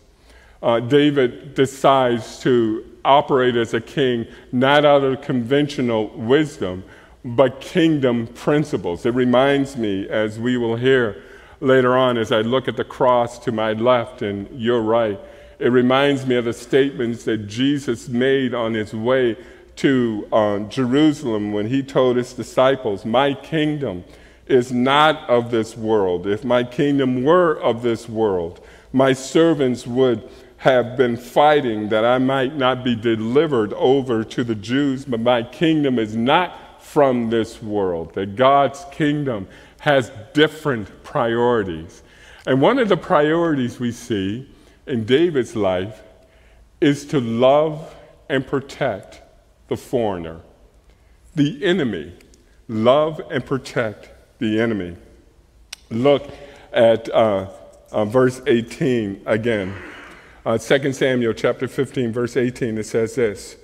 Uh, 0.61 0.79
David 0.79 1.53
decides 1.53 2.39
to 2.39 2.85
operate 3.05 3.55
as 3.55 3.73
a 3.73 3.81
king 3.81 4.27
not 4.51 4.85
out 4.85 5.03
of 5.03 5.21
conventional 5.21 6.09
wisdom, 6.09 6.83
but 7.23 7.61
kingdom 7.61 8.27
principles. 8.27 9.05
It 9.05 9.13
reminds 9.13 9.77
me, 9.77 10.07
as 10.09 10.39
we 10.39 10.57
will 10.57 10.75
hear, 10.75 11.21
later 11.61 11.97
on 11.97 12.17
as 12.17 12.31
I 12.31 12.41
look 12.41 12.67
at 12.67 12.77
the 12.77 12.83
cross 12.83 13.39
to 13.39 13.51
my 13.51 13.73
left 13.73 14.21
and 14.21 14.49
your 14.59 14.81
right. 14.81 15.19
It 15.59 15.69
reminds 15.69 16.25
me 16.25 16.35
of 16.35 16.45
the 16.45 16.53
statements 16.53 17.25
that 17.25 17.47
Jesus 17.47 18.07
made 18.07 18.53
on 18.53 18.73
his 18.73 18.93
way 18.93 19.37
to 19.77 20.27
uh, 20.31 20.59
Jerusalem 20.59 21.53
when 21.53 21.67
he 21.67 21.83
told 21.83 22.17
his 22.17 22.33
disciples, 22.33 23.05
My 23.05 23.33
kingdom 23.33 24.03
is 24.45 24.71
not 24.71 25.29
of 25.29 25.51
this 25.51 25.77
world. 25.77 26.27
If 26.27 26.43
my 26.43 26.63
kingdom 26.63 27.23
were 27.23 27.53
of 27.53 27.81
this 27.81 28.09
world, 28.09 28.65
my 28.91 29.13
servants 29.13 29.85
would 29.85 30.27
have 30.59 30.97
been 30.97 31.15
fighting 31.15 31.87
that 31.87 32.03
I 32.03 32.17
might 32.17 32.55
not 32.55 32.83
be 32.83 32.93
delivered 32.93 33.73
over 33.73 34.25
to 34.25 34.43
the 34.43 34.55
Jews, 34.55 35.05
but 35.05 35.21
my 35.21 35.41
kingdom 35.41 35.97
is 35.97 36.17
not 36.17 36.83
from 36.83 37.29
this 37.29 37.63
world. 37.63 38.13
That 38.15 38.35
God's 38.35 38.85
kingdom 38.91 39.47
has 39.79 40.11
different 40.33 41.03
priorities. 41.03 42.03
And 42.45 42.61
one 42.61 42.77
of 42.77 42.89
the 42.89 42.97
priorities 42.97 43.79
we 43.79 43.93
see 43.93 44.49
in 44.85 45.05
David's 45.05 45.55
life 45.55 46.01
is 46.81 47.05
to 47.05 47.21
love 47.21 47.95
and 48.27 48.45
protect 48.45 49.21
the 49.69 49.77
foreigner, 49.77 50.41
the 51.35 51.63
enemy. 51.63 52.13
Love 52.67 53.21
and 53.31 53.45
protect 53.45 54.09
the 54.39 54.59
enemy. 54.59 54.97
Look 55.89 56.29
at 56.73 57.09
uh, 57.09 57.49
uh, 57.91 58.05
verse 58.05 58.41
18 58.45 59.23
again. 59.25 59.73
Uh, 60.45 60.57
2 60.57 60.93
Samuel 60.93 61.33
chapter 61.33 61.67
15, 61.67 62.13
verse 62.13 62.37
18, 62.37 62.77
it 62.77 62.85
says 62.85 63.15
this. 63.15 63.57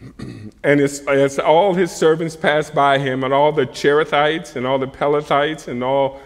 And 0.62 0.80
as, 0.80 1.38
all 1.38 1.74
his 1.74 1.90
servants 1.90 2.36
passed 2.36 2.74
by 2.74 2.98
him, 2.98 3.24
and 3.24 3.34
all 3.34 3.52
the 3.52 3.66
Cherethites, 3.66 4.56
and 4.56 4.66
all 4.66 4.78
the 4.78 4.86
Pelethites, 4.86 5.68
and 5.68 5.84
all 5.84 6.20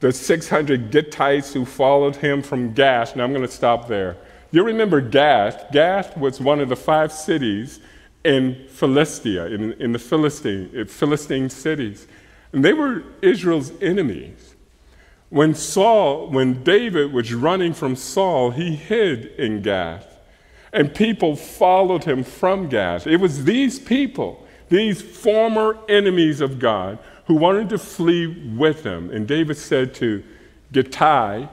the 0.00 0.12
600 0.12 0.90
Gittites 0.92 1.52
who 1.52 1.64
followed 1.64 2.16
him 2.16 2.42
from 2.42 2.72
Gath. 2.72 3.16
Now 3.16 3.24
I'm 3.24 3.32
going 3.32 3.46
to 3.46 3.52
stop 3.52 3.88
there. 3.88 4.16
You 4.50 4.62
remember 4.62 5.00
Gath? 5.00 5.72
Gath 5.72 6.16
was 6.16 6.40
one 6.40 6.60
of 6.60 6.68
the 6.68 6.76
five 6.76 7.12
cities 7.12 7.80
in 8.24 8.66
Philistia, 8.68 9.46
in, 9.46 9.72
in 9.74 9.92
the 9.92 9.98
Philistine, 9.98 10.86
Philistine 10.86 11.50
cities. 11.50 12.06
And 12.52 12.64
they 12.64 12.72
were 12.72 13.02
Israel's 13.22 13.72
enemies. 13.80 14.54
When 15.30 15.54
Saul, 15.54 16.28
when 16.30 16.62
David 16.62 17.12
was 17.12 17.32
running 17.34 17.74
from 17.74 17.96
Saul, 17.96 18.50
he 18.50 18.74
hid 18.74 19.26
in 19.38 19.62
Gath 19.62 20.18
and 20.72 20.94
people 20.94 21.36
followed 21.36 22.04
him 22.04 22.22
from 22.22 22.68
Gath. 22.68 23.06
It 23.06 23.16
was 23.16 23.44
these 23.44 23.78
people, 23.78 24.46
these 24.68 25.00
former 25.00 25.78
enemies 25.88 26.40
of 26.40 26.58
God, 26.58 26.98
who 27.26 27.34
wanted 27.34 27.68
to 27.70 27.78
flee 27.78 28.26
with 28.26 28.84
him. 28.84 29.10
And 29.10 29.26
David 29.26 29.56
said 29.56 29.94
to 29.96 30.22
Gittai, 30.72 31.48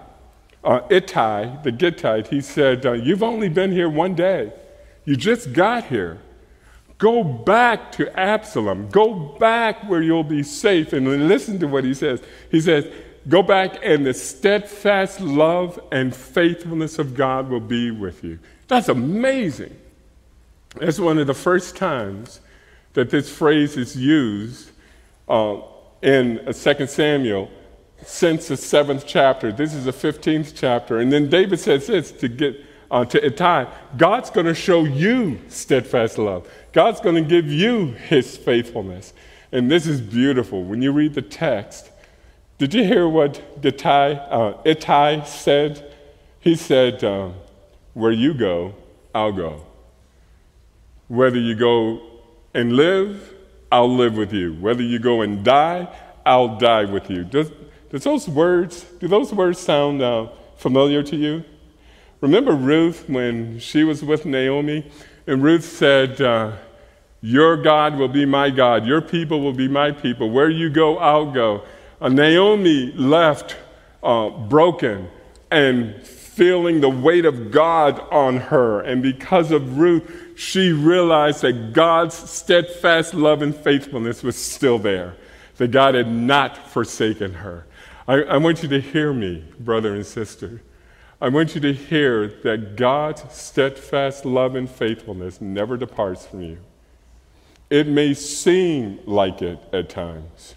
uh, 0.64 0.82
Ittai, 0.90 1.64
the 1.64 1.72
Gittite, 1.72 2.28
he 2.28 2.42
said, 2.42 2.86
uh, 2.86 2.94
You've 2.94 3.24
only 3.24 3.50
been 3.50 3.72
here 3.72 3.90
one 3.90 4.16
day. 4.16 4.52
You 5.06 5.16
just 5.16 5.54
got 5.54 5.86
here. 5.86 6.20
Go 6.98 7.24
back 7.24 7.92
to 7.94 8.18
Absalom. 8.18 8.90
Go 8.90 9.14
back 9.38 9.88
where 9.90 10.02
you'll 10.02 10.24
be 10.24 10.44
safe. 10.44 10.94
And 10.94 11.28
listen 11.28 11.60
to 11.60 11.68
what 11.68 11.84
he 11.84 11.94
says. 11.94 12.22
He 12.50 12.62
says, 12.62 12.86
Go 13.28 13.42
back, 13.42 13.78
and 13.84 14.06
the 14.06 14.14
steadfast 14.14 15.20
love 15.20 15.80
and 15.92 16.16
faithfulness 16.16 17.00
of 17.00 17.16
God 17.16 17.50
will 17.50 17.60
be 17.60 17.90
with 17.90 18.24
you. 18.24 18.40
That's 18.68 18.88
amazing. 18.90 19.76
That's 20.76 21.00
one 21.00 21.18
of 21.18 21.28
the 21.28 21.34
first 21.34 21.76
times 21.76 22.40
that 22.94 23.10
this 23.10 23.30
phrase 23.30 23.78
is 23.78 23.96
used 23.96 24.72
uh, 25.28 25.58
in 26.02 26.40
2 26.46 26.88
Samuel 26.88 27.50
since 28.04 28.48
the 28.48 28.58
seventh 28.58 29.06
chapter. 29.08 29.52
This 29.52 29.74
is 29.74 29.86
the 29.86 29.92
15th 29.92 30.54
chapter. 30.56 31.00
And 31.00 31.12
then 31.12 31.30
David 31.30 31.60
says 31.60 31.88
this 31.88 32.12
to 32.12 32.28
get 32.28 32.58
uh, 32.92 33.04
to 33.06 33.26
Ittai 33.26 33.66
God's 33.98 34.30
going 34.30 34.46
to 34.46 34.54
show 34.54 34.84
you 34.84 35.40
steadfast 35.48 36.18
love, 36.18 36.48
God's 36.72 37.00
going 37.00 37.16
to 37.16 37.28
give 37.28 37.52
you 37.52 37.88
his 37.94 38.38
faithfulness. 38.38 39.14
And 39.52 39.72
this 39.72 39.88
is 39.88 40.02
beautiful. 40.02 40.64
When 40.64 40.82
you 40.82 40.92
read 40.92 41.14
the 41.14 41.22
text, 41.22 41.92
did 42.58 42.74
you 42.74 42.84
hear 42.84 43.08
what 43.08 43.42
Ittai, 43.62 44.14
uh, 44.14 44.62
Ittai 44.64 45.24
said? 45.24 45.94
He 46.40 46.56
said, 46.56 47.04
uh, 47.04 47.32
where 47.94 48.12
you 48.12 48.34
go, 48.34 48.76
I'll 49.14 49.32
go. 49.32 49.66
Whether 51.08 51.40
you 51.40 51.56
go 51.56 52.02
and 52.54 52.74
live, 52.74 53.34
I'll 53.72 53.94
live 53.94 54.16
with 54.16 54.32
you. 54.32 54.54
Whether 54.54 54.84
you 54.84 55.00
go 55.00 55.22
and 55.22 55.44
die, 55.44 55.88
I'll 56.26 56.58
die 56.58 56.86
with 56.86 57.10
you. 57.10 57.24
Does, 57.24 57.52
does 57.90 58.04
those 58.04 58.28
words, 58.30 58.84
do 59.00 59.08
those 59.08 59.34
words 59.34 59.60
sound 59.60 60.02
uh, 60.02 60.30
familiar 60.58 61.04
to 61.04 61.16
you? 61.16 61.44
Remember 62.22 62.54
Ruth 62.54 63.10
when 63.10 63.60
she 63.60 63.84
was 63.84 64.04
with 64.04 64.26
Naomi? 64.26 64.90
And 65.28 65.44
Ruth 65.44 65.66
said, 65.66 66.22
uh, 66.22 66.54
Your 67.22 67.58
God 67.58 67.98
will 67.98 68.08
be 68.08 68.26
my 68.26 68.50
God. 68.50 68.86
Your 68.86 69.02
people 69.02 69.42
will 69.42 69.54
be 69.54 69.68
my 69.68 69.92
people. 69.92 70.30
Where 70.30 70.50
you 70.50 70.70
go, 70.70 70.98
I'll 70.98 71.32
go. 71.32 71.64
Uh, 72.02 72.10
Naomi 72.10 72.92
left 72.94 73.56
uh, 74.04 74.30
broken 74.30 75.10
and 75.52 76.06
feeling 76.06 76.82
the 76.82 76.90
weight 76.90 77.26
of 77.26 77.52
God 77.52 78.00
on 78.12 78.38
her. 78.38 78.82
And 78.82 79.02
because 79.02 79.52
of 79.52 79.78
Ruth, 79.78 80.38
she 80.38 80.72
realized 80.72 81.42
that 81.44 81.74
God's 81.74 82.14
steadfast 82.14 83.14
love 83.14 83.42
and 83.42 83.56
faithfulness 83.56 84.22
was 84.22 84.36
still 84.36 84.78
there, 84.78 85.16
that 85.58 85.72
God 85.72 85.96
had 85.96 86.12
not 86.12 86.58
forsaken 86.70 87.36
her. 87.36 87.66
I, 88.08 88.24
I 88.24 88.38
want 88.38 88.62
you 88.62 88.70
to 88.70 88.82
hear 88.82 89.14
me, 89.14 89.46
brother 89.60 89.96
and 89.96 90.06
sister. 90.06 90.62
I 91.22 91.30
want 91.30 91.56
you 91.56 91.62
to 91.62 91.74
hear 91.74 92.28
that 92.44 92.76
God's 92.76 93.24
steadfast 93.34 94.26
love 94.26 94.56
and 94.56 94.70
faithfulness 94.70 95.40
never 95.40 95.78
departs 95.78 96.28
from 96.28 96.42
you. 96.42 96.58
It 97.70 97.88
may 97.88 98.14
seem 98.14 99.00
like 99.06 99.42
it 99.42 99.58
at 99.72 99.90
times. 99.90 100.56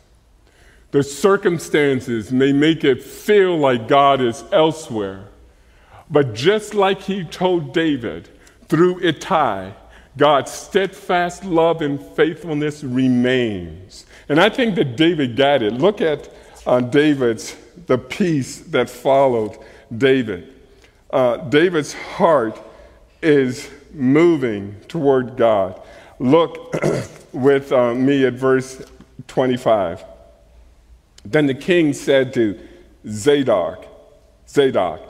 The 0.90 1.02
circumstances 1.02 2.32
may 2.32 2.52
make 2.52 2.82
it 2.82 3.02
feel 3.02 3.56
like 3.58 3.88
God 3.88 4.20
is 4.20 4.44
elsewhere. 4.52 5.28
But 6.10 6.34
just 6.34 6.74
like 6.74 7.02
he 7.02 7.24
told 7.24 7.74
David 7.74 8.28
through 8.68 9.00
Ittai, 9.00 9.72
God's 10.16 10.50
steadfast 10.50 11.44
love 11.44 11.82
and 11.82 12.00
faithfulness 12.00 12.82
remains. 12.82 14.06
And 14.28 14.40
I 14.40 14.48
think 14.48 14.74
that 14.76 14.96
David 14.96 15.36
got 15.36 15.62
it. 15.62 15.74
Look 15.74 16.00
at 16.00 16.30
uh, 16.66 16.80
David's, 16.80 17.56
the 17.86 17.98
peace 17.98 18.60
that 18.60 18.88
followed 18.88 19.58
David. 19.96 20.54
Uh, 21.10 21.36
David's 21.36 21.92
heart 21.92 22.58
is 23.22 23.70
moving 23.92 24.74
toward 24.88 25.36
God. 25.36 25.80
Look 26.18 26.74
with 27.32 27.72
uh, 27.72 27.94
me 27.94 28.24
at 28.24 28.34
verse 28.34 28.82
25. 29.28 30.04
Then 31.24 31.46
the 31.46 31.54
king 31.54 31.92
said 31.92 32.32
to 32.34 32.58
Zadok, 33.06 33.86
Zadok, 34.48 35.00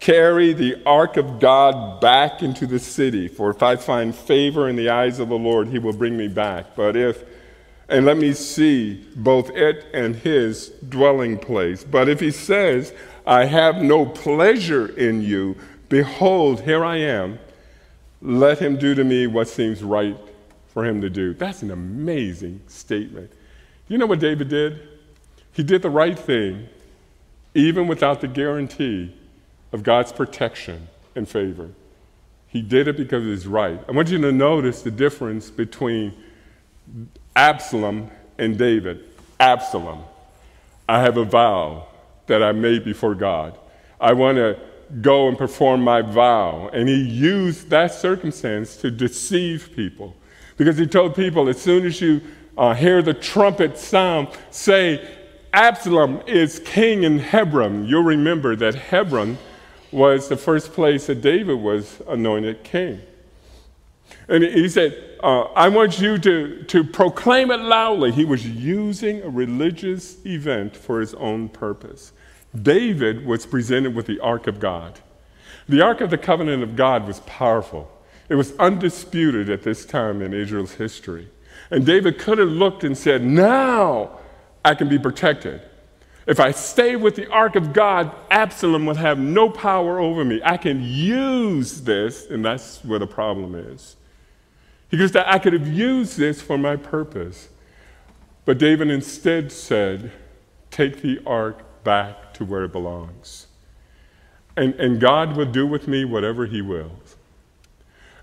carry 0.00 0.52
the 0.52 0.82
ark 0.84 1.16
of 1.16 1.40
God 1.40 2.00
back 2.00 2.42
into 2.42 2.66
the 2.66 2.78
city, 2.78 3.28
for 3.28 3.50
if 3.50 3.62
I 3.62 3.76
find 3.76 4.14
favor 4.14 4.68
in 4.68 4.76
the 4.76 4.90
eyes 4.90 5.18
of 5.18 5.28
the 5.28 5.38
Lord, 5.38 5.68
he 5.68 5.78
will 5.78 5.92
bring 5.92 6.16
me 6.16 6.28
back. 6.28 6.76
But 6.76 6.96
if, 6.96 7.24
and 7.88 8.04
let 8.04 8.16
me 8.16 8.32
see 8.32 9.06
both 9.16 9.50
it 9.50 9.86
and 9.94 10.14
his 10.14 10.68
dwelling 10.88 11.38
place. 11.38 11.84
But 11.84 12.08
if 12.08 12.20
he 12.20 12.30
says, 12.30 12.92
I 13.26 13.44
have 13.46 13.76
no 13.76 14.06
pleasure 14.06 14.86
in 14.96 15.22
you, 15.22 15.56
behold, 15.88 16.62
here 16.62 16.84
I 16.84 16.96
am, 16.96 17.38
let 18.20 18.58
him 18.58 18.78
do 18.78 18.94
to 18.94 19.04
me 19.04 19.26
what 19.26 19.48
seems 19.48 19.82
right 19.82 20.16
for 20.68 20.84
him 20.84 21.00
to 21.00 21.10
do. 21.10 21.34
That's 21.34 21.62
an 21.62 21.70
amazing 21.70 22.60
statement. 22.66 23.32
You 23.88 23.98
know 23.98 24.06
what 24.06 24.20
David 24.20 24.48
did? 24.48 24.97
He 25.58 25.64
did 25.64 25.82
the 25.82 25.90
right 25.90 26.16
thing, 26.16 26.68
even 27.52 27.88
without 27.88 28.20
the 28.20 28.28
guarantee 28.28 29.12
of 29.72 29.82
God's 29.82 30.12
protection 30.12 30.86
and 31.16 31.28
favor. 31.28 31.70
He 32.46 32.62
did 32.62 32.86
it 32.86 32.96
because 32.96 33.26
it 33.26 33.30
was 33.30 33.48
right. 33.48 33.80
I 33.88 33.90
want 33.90 34.08
you 34.08 34.18
to 34.18 34.30
notice 34.30 34.82
the 34.82 34.92
difference 34.92 35.50
between 35.50 36.14
Absalom 37.34 38.08
and 38.38 38.56
David. 38.56 39.04
Absalom, 39.40 40.04
I 40.88 41.00
have 41.00 41.16
a 41.16 41.24
vow 41.24 41.88
that 42.28 42.40
I 42.40 42.52
made 42.52 42.84
before 42.84 43.16
God. 43.16 43.58
I 44.00 44.12
want 44.12 44.36
to 44.36 44.60
go 45.02 45.26
and 45.26 45.36
perform 45.36 45.80
my 45.80 46.02
vow. 46.02 46.70
And 46.72 46.88
he 46.88 47.02
used 47.02 47.68
that 47.70 47.92
circumstance 47.92 48.76
to 48.76 48.92
deceive 48.92 49.72
people 49.74 50.14
because 50.56 50.78
he 50.78 50.86
told 50.86 51.16
people 51.16 51.48
as 51.48 51.60
soon 51.60 51.84
as 51.84 52.00
you 52.00 52.20
uh, 52.56 52.74
hear 52.74 53.02
the 53.02 53.14
trumpet 53.14 53.76
sound, 53.76 54.28
say, 54.52 55.17
Absalom 55.52 56.22
is 56.26 56.60
king 56.60 57.04
in 57.04 57.18
Hebron. 57.18 57.86
You'll 57.86 58.02
remember 58.02 58.54
that 58.56 58.74
Hebron 58.74 59.38
was 59.90 60.28
the 60.28 60.36
first 60.36 60.72
place 60.72 61.06
that 61.06 61.22
David 61.22 61.58
was 61.58 62.02
anointed 62.06 62.62
king. 62.64 63.00
And 64.28 64.44
he 64.44 64.68
said, 64.68 65.18
uh, 65.22 65.42
I 65.54 65.68
want 65.68 66.00
you 66.00 66.18
to, 66.18 66.62
to 66.64 66.84
proclaim 66.84 67.50
it 67.50 67.60
loudly. 67.60 68.12
He 68.12 68.24
was 68.24 68.46
using 68.46 69.22
a 69.22 69.28
religious 69.28 70.24
event 70.24 70.76
for 70.76 71.00
his 71.00 71.14
own 71.14 71.48
purpose. 71.48 72.12
David 72.60 73.26
was 73.26 73.46
presented 73.46 73.94
with 73.94 74.06
the 74.06 74.20
Ark 74.20 74.46
of 74.46 74.60
God. 74.60 75.00
The 75.68 75.80
Ark 75.80 76.00
of 76.00 76.10
the 76.10 76.18
Covenant 76.18 76.62
of 76.62 76.76
God 76.76 77.06
was 77.06 77.20
powerful, 77.20 77.90
it 78.28 78.34
was 78.34 78.54
undisputed 78.58 79.48
at 79.48 79.62
this 79.62 79.86
time 79.86 80.20
in 80.20 80.34
Israel's 80.34 80.74
history. 80.74 81.28
And 81.70 81.84
David 81.84 82.18
could 82.18 82.38
have 82.38 82.48
looked 82.48 82.84
and 82.84 82.96
said, 82.96 83.22
Now 83.22 84.18
I 84.64 84.74
can 84.74 84.88
be 84.88 84.98
protected. 84.98 85.62
If 86.26 86.40
I 86.40 86.50
stay 86.50 86.94
with 86.94 87.16
the 87.16 87.26
ark 87.30 87.56
of 87.56 87.72
God, 87.72 88.14
Absalom 88.30 88.84
will 88.84 88.96
have 88.96 89.18
no 89.18 89.48
power 89.48 89.98
over 89.98 90.26
me. 90.26 90.42
I 90.44 90.58
can 90.58 90.82
use 90.82 91.80
this, 91.80 92.26
and 92.26 92.44
that's 92.44 92.84
where 92.84 92.98
the 92.98 93.06
problem 93.06 93.54
is. 93.54 93.96
Because 94.90 95.16
I 95.16 95.38
could 95.38 95.54
have 95.54 95.66
used 95.66 96.18
this 96.18 96.42
for 96.42 96.58
my 96.58 96.76
purpose. 96.76 97.48
But 98.44 98.58
David 98.58 98.90
instead 98.90 99.50
said, 99.52 100.12
Take 100.70 101.00
the 101.00 101.18
ark 101.26 101.82
back 101.82 102.34
to 102.34 102.44
where 102.44 102.64
it 102.64 102.72
belongs. 102.72 103.46
And, 104.54 104.74
and 104.74 105.00
God 105.00 105.34
will 105.34 105.50
do 105.50 105.66
with 105.66 105.88
me 105.88 106.04
whatever 106.04 106.44
He 106.44 106.60
wills. 106.60 107.16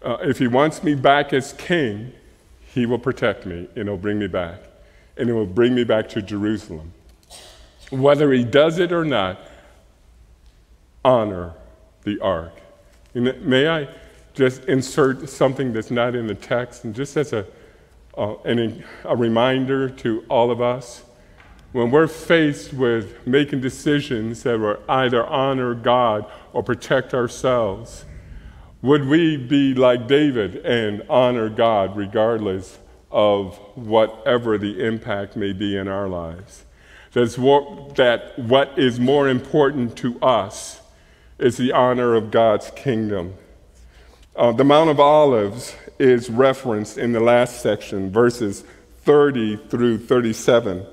Uh, 0.04 0.18
if 0.22 0.38
He 0.38 0.48
wants 0.48 0.84
me 0.84 0.94
back 0.94 1.34
as 1.34 1.54
king, 1.54 2.14
He 2.60 2.86
will 2.86 3.00
protect 3.00 3.48
me 3.48 3.68
and 3.76 3.88
He'll 3.88 3.98
bring 3.98 4.20
me 4.20 4.28
back. 4.28 4.60
And 5.18 5.30
it 5.30 5.34
will 5.34 5.46
bring 5.46 5.74
me 5.74 5.84
back 5.84 6.10
to 6.10 6.22
Jerusalem 6.22 6.92
whether 7.90 8.32
he 8.32 8.44
does 8.44 8.80
it 8.80 8.92
or 8.92 9.06
not, 9.06 9.40
honor 11.04 11.54
the 12.04 12.20
ark. 12.20 12.54
May 13.14 13.68
I 13.68 13.88
just 14.34 14.66
insert 14.66 15.30
something 15.30 15.72
that's 15.72 15.92
not 15.92 16.16
in 16.16 16.28
the 16.28 16.36
text, 16.36 16.84
and 16.84 16.94
just 16.94 17.16
as 17.16 17.32
a, 17.32 17.46
uh, 18.18 18.36
an, 18.44 18.84
a 19.04 19.16
reminder 19.16 19.90
to 19.90 20.26
all 20.30 20.52
of 20.52 20.62
us? 20.62 21.04
When 21.72 21.92
we're 21.92 22.08
faced 22.08 22.74
with 22.74 23.28
making 23.28 23.60
decisions 23.62 24.44
that 24.44 24.60
will 24.60 24.80
either 24.88 25.26
honor 25.26 25.74
God 25.74 26.26
or 26.54 26.64
protect 26.64 27.14
ourselves, 27.14 28.06
would 28.82 29.06
we 29.06 29.36
be 29.36 29.74
like 29.74 30.08
David 30.08 30.58
and 30.66 31.04
honor 31.10 31.50
God 31.50 31.98
regardless 31.98 32.80
of 33.12 33.58
whatever 33.76 34.58
the 34.58 34.86
impact 34.86 35.36
may 35.36 35.54
be 35.54 35.78
in 35.78 35.88
our 35.88 36.08
lives? 36.08 36.66
That's 37.14 37.38
what, 37.38 37.96
that 37.96 38.38
what 38.38 38.78
is 38.78 39.00
more 39.00 39.30
important 39.30 39.98
to 39.98 40.20
us 40.20 40.82
is 41.40 41.58
the 41.58 41.72
honor 41.72 42.14
of 42.14 42.32
God's 42.32 42.72
kingdom. 42.72 43.36
Uh, 44.36 44.52
the 44.52 44.66
Mount 44.66 44.90
of 44.90 45.00
Olives 45.00 45.76
is 45.98 46.30
referenced 46.30 46.98
in 46.98 47.14
the 47.14 47.20
last 47.20 47.62
section, 47.62 48.12
verses 48.12 48.66
30 49.04 49.58
through 49.70 50.00
37. 50.00 50.86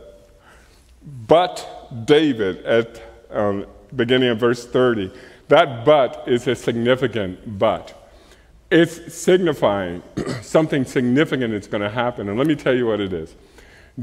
But 1.27 2.07
David, 2.07 2.65
at 2.65 3.03
um, 3.31 3.67
beginning 3.95 4.29
of 4.29 4.39
verse 4.39 4.65
30, 4.65 5.13
that 5.49 5.85
but 5.85 6.25
is 6.27 6.47
a 6.47 6.55
significant 6.55 7.59
but. 7.59 8.02
It's 8.73 9.13
signifying 9.13 10.03
something 10.41 10.87
significant 10.87 11.53
is 11.53 11.67
going 11.67 11.83
to 11.83 11.91
happen. 11.91 12.31
And 12.31 12.39
let 12.39 12.47
me 12.47 12.57
tell 12.57 12.75
you 12.75 12.87
what 12.87 13.01
it 13.01 13.13
is. 13.13 13.35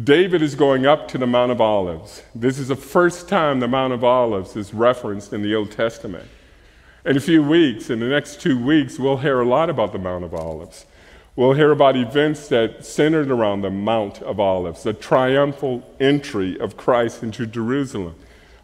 David 0.04 0.44
is 0.44 0.54
going 0.54 0.86
up 0.86 1.08
to 1.08 1.18
the 1.18 1.26
Mount 1.26 1.52
of 1.52 1.60
Olives. 1.60 2.22
This 2.36 2.60
is 2.60 2.68
the 2.68 2.76
first 2.76 3.28
time 3.28 3.62
the 3.62 3.68
Mount 3.68 3.94
of 3.94 4.04
Olives 4.04 4.56
is 4.56 4.72
referenced 4.72 5.34
in 5.34 5.42
the 5.42 5.56
Old 5.56 5.72
Testament. 5.72 6.30
In 7.04 7.18
a 7.18 7.20
few 7.20 7.42
weeks, 7.42 7.90
in 7.90 8.00
the 8.00 8.06
next 8.06 8.42
two 8.42 8.64
weeks, 8.64 9.00
we'll 9.00 9.18
hear 9.18 9.40
a 9.40 9.48
lot 9.48 9.72
about 9.72 9.92
the 9.92 9.98
Mount 9.98 10.24
of 10.24 10.36
Olives. 10.36 10.86
We'll 11.36 11.54
hear 11.54 11.72
about 11.72 11.98
events 11.98 12.48
that 12.50 12.86
centered 12.86 13.32
around 13.32 13.62
the 13.62 13.72
Mount 13.72 14.22
of 14.22 14.40
Olives, 14.40 14.84
the 14.84 14.94
triumphal 14.94 15.84
entry 16.00 16.60
of 16.60 16.78
Christ 16.78 17.24
into 17.24 17.48
Jerusalem. 17.48 18.14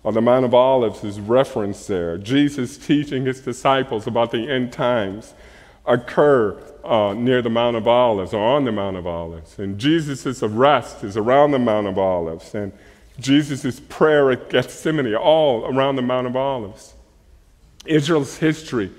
On 0.04 0.14
the 0.14 0.22
Mount 0.22 0.46
of 0.46 0.54
Olives 0.54 1.04
is 1.04 1.20
referenced 1.20 1.88
there. 1.88 2.20
Jesus 2.20 2.78
teaching 2.78 3.26
his 3.26 3.42
disciples 3.42 4.06
about 4.06 4.30
the 4.30 4.48
end 4.48 4.72
times 4.72 5.34
occur 5.88 6.62
uh, 6.84 7.14
near 7.14 7.42
the 7.42 7.50
Mount 7.50 7.76
of 7.76 7.88
Olives 7.88 8.34
or 8.34 8.56
on 8.56 8.66
the 8.66 8.72
Mount 8.72 8.98
of 8.98 9.08
Olives. 9.08 9.58
And 9.60 9.80
Jesus' 9.80 10.44
arrest 10.44 11.04
is 11.04 11.18
around 11.18 11.52
the 11.52 11.60
Mount 11.60 11.88
of 11.88 11.98
Olives. 11.98 12.54
And 12.54 12.72
Jesus' 13.20 13.80
prayer 13.80 14.32
at 14.32 14.50
Gethsemane, 14.50 15.16
all 15.16 15.66
around 15.66 15.96
the 15.96 16.02
Mount 16.02 16.28
of 16.28 16.36
Olives. 16.36 16.94
Israel's 17.86 18.38
history. 18.38 18.92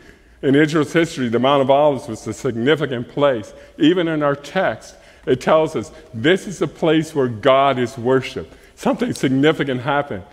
In 0.42 0.54
Israel's 0.54 0.92
history, 0.92 1.28
the 1.28 1.38
Mount 1.38 1.62
of 1.62 1.70
Olives 1.70 2.08
was 2.08 2.26
a 2.26 2.32
significant 2.32 3.08
place. 3.08 3.52
Even 3.78 4.08
in 4.08 4.22
our 4.22 4.36
text, 4.36 4.96
it 5.26 5.40
tells 5.40 5.74
us 5.74 5.90
this 6.14 6.46
is 6.46 6.62
a 6.62 6.68
place 6.68 7.14
where 7.14 7.28
God 7.28 7.78
is 7.78 7.98
worshiped. 7.98 8.52
Something 8.76 9.12
significant 9.12 9.80
happened. 9.80 10.24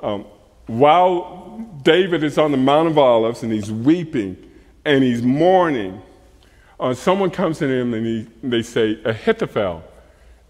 Um, 0.00 0.24
while 0.66 1.68
David 1.82 2.24
is 2.24 2.38
on 2.38 2.52
the 2.52 2.56
Mount 2.56 2.88
of 2.88 2.98
Olives 2.98 3.42
and 3.42 3.52
he's 3.52 3.70
weeping 3.70 4.49
and 4.84 5.02
he's 5.02 5.22
mourning, 5.22 6.02
uh, 6.78 6.94
someone 6.94 7.30
comes 7.30 7.58
to 7.58 7.68
him 7.68 7.94
and 7.94 8.06
he, 8.06 8.26
they 8.42 8.62
say, 8.62 8.98
Ahithophel 9.04 9.82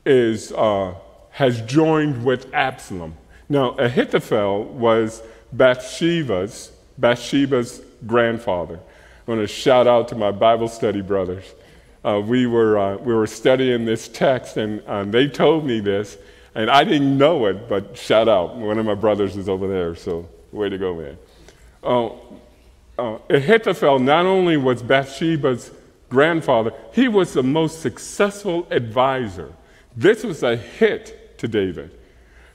is, 0.07 0.53
uh, 0.53 0.95
has 1.31 1.61
joined 1.63 2.25
with 2.25 2.53
Absalom. 2.55 3.17
Now, 3.49 3.71
Ahithophel 3.71 4.65
was 4.65 5.23
Bathsheba's, 5.53 6.71
Bathsheba's 6.99 7.83
grandfather. 8.07 8.79
I 8.79 9.31
want 9.31 9.41
to 9.41 9.47
shout 9.47 9.87
out 9.87 10.09
to 10.09 10.15
my 10.15 10.31
Bible 10.31 10.69
study 10.69 11.01
brothers. 11.01 11.45
Uh, 12.05 12.21
we, 12.25 12.47
were, 12.47 12.79
uh, 12.79 12.97
we 12.97 13.13
were 13.13 13.27
studying 13.27 13.85
this 13.85 14.09
text, 14.09 14.57
and 14.57 14.83
um, 14.87 15.11
they 15.11 15.29
told 15.29 15.67
me 15.67 15.81
this, 15.81 16.17
and 16.55 16.71
I 16.71 16.85
didn't 16.85 17.19
know 17.19 17.47
it, 17.47 17.69
but 17.69 17.97
shout 17.97 18.29
out. 18.29 18.57
One 18.57 18.79
of 18.79 18.87
my 18.87 18.95
brothers 18.95 19.37
is 19.37 19.49
over 19.49 19.69
there, 19.69 19.95
so 19.95 20.29
way 20.53 20.69
to 20.69 20.79
go, 20.79 20.95
man. 20.95 21.19
Uh, 21.83 22.11
uh, 23.01 23.19
Ahithophel 23.31 23.99
not 23.99 24.27
only 24.27 24.57
was 24.57 24.83
Bathsheba's 24.83 25.71
grandfather, 26.09 26.73
he 26.93 27.09
was 27.09 27.33
the 27.33 27.43
most 27.43 27.81
successful 27.81 28.67
advisor. 28.71 29.53
This 29.97 30.23
was 30.25 30.43
a 30.43 30.57
hit 30.57 31.39
to 31.39 31.49
David 31.49 31.97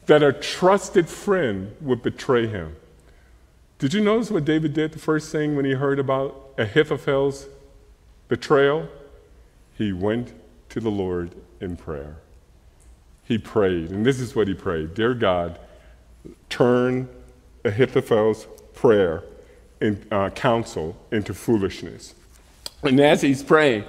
that 0.06 0.22
a 0.22 0.32
trusted 0.32 1.10
friend 1.10 1.76
would 1.82 2.04
betray 2.04 2.48
him. 2.48 2.76
Did 3.80 3.94
you 3.94 4.02
notice 4.02 4.32
what 4.32 4.46
David 4.46 4.74
did 4.74 4.92
the 4.92 5.00
first 5.00 5.32
thing 5.32 5.56
when 5.56 5.66
he 5.66 5.74
heard 5.74 6.00
about 6.00 6.54
Ahithophel's 6.58 7.48
betrayal? 8.28 8.88
He 9.78 9.92
went 9.92 10.34
to 10.70 10.80
the 10.80 10.92
Lord 10.92 11.36
in 11.60 11.76
prayer. 11.76 12.18
He 13.24 13.38
prayed, 13.38 13.90
and 13.90 14.06
this 14.06 14.20
is 14.20 14.36
what 14.36 14.48
he 14.48 14.54
prayed 14.54 14.94
Dear 14.94 15.14
God, 15.14 15.60
turn 16.50 17.10
Ahithophel's 17.64 18.48
prayer 18.74 19.24
and 19.86 20.14
uh, 20.14 20.30
counsel 20.32 20.98
into 21.12 21.34
foolishness. 21.34 22.14
And 22.84 23.00
as 23.00 23.22
he's 23.22 23.42
praying, 23.42 23.86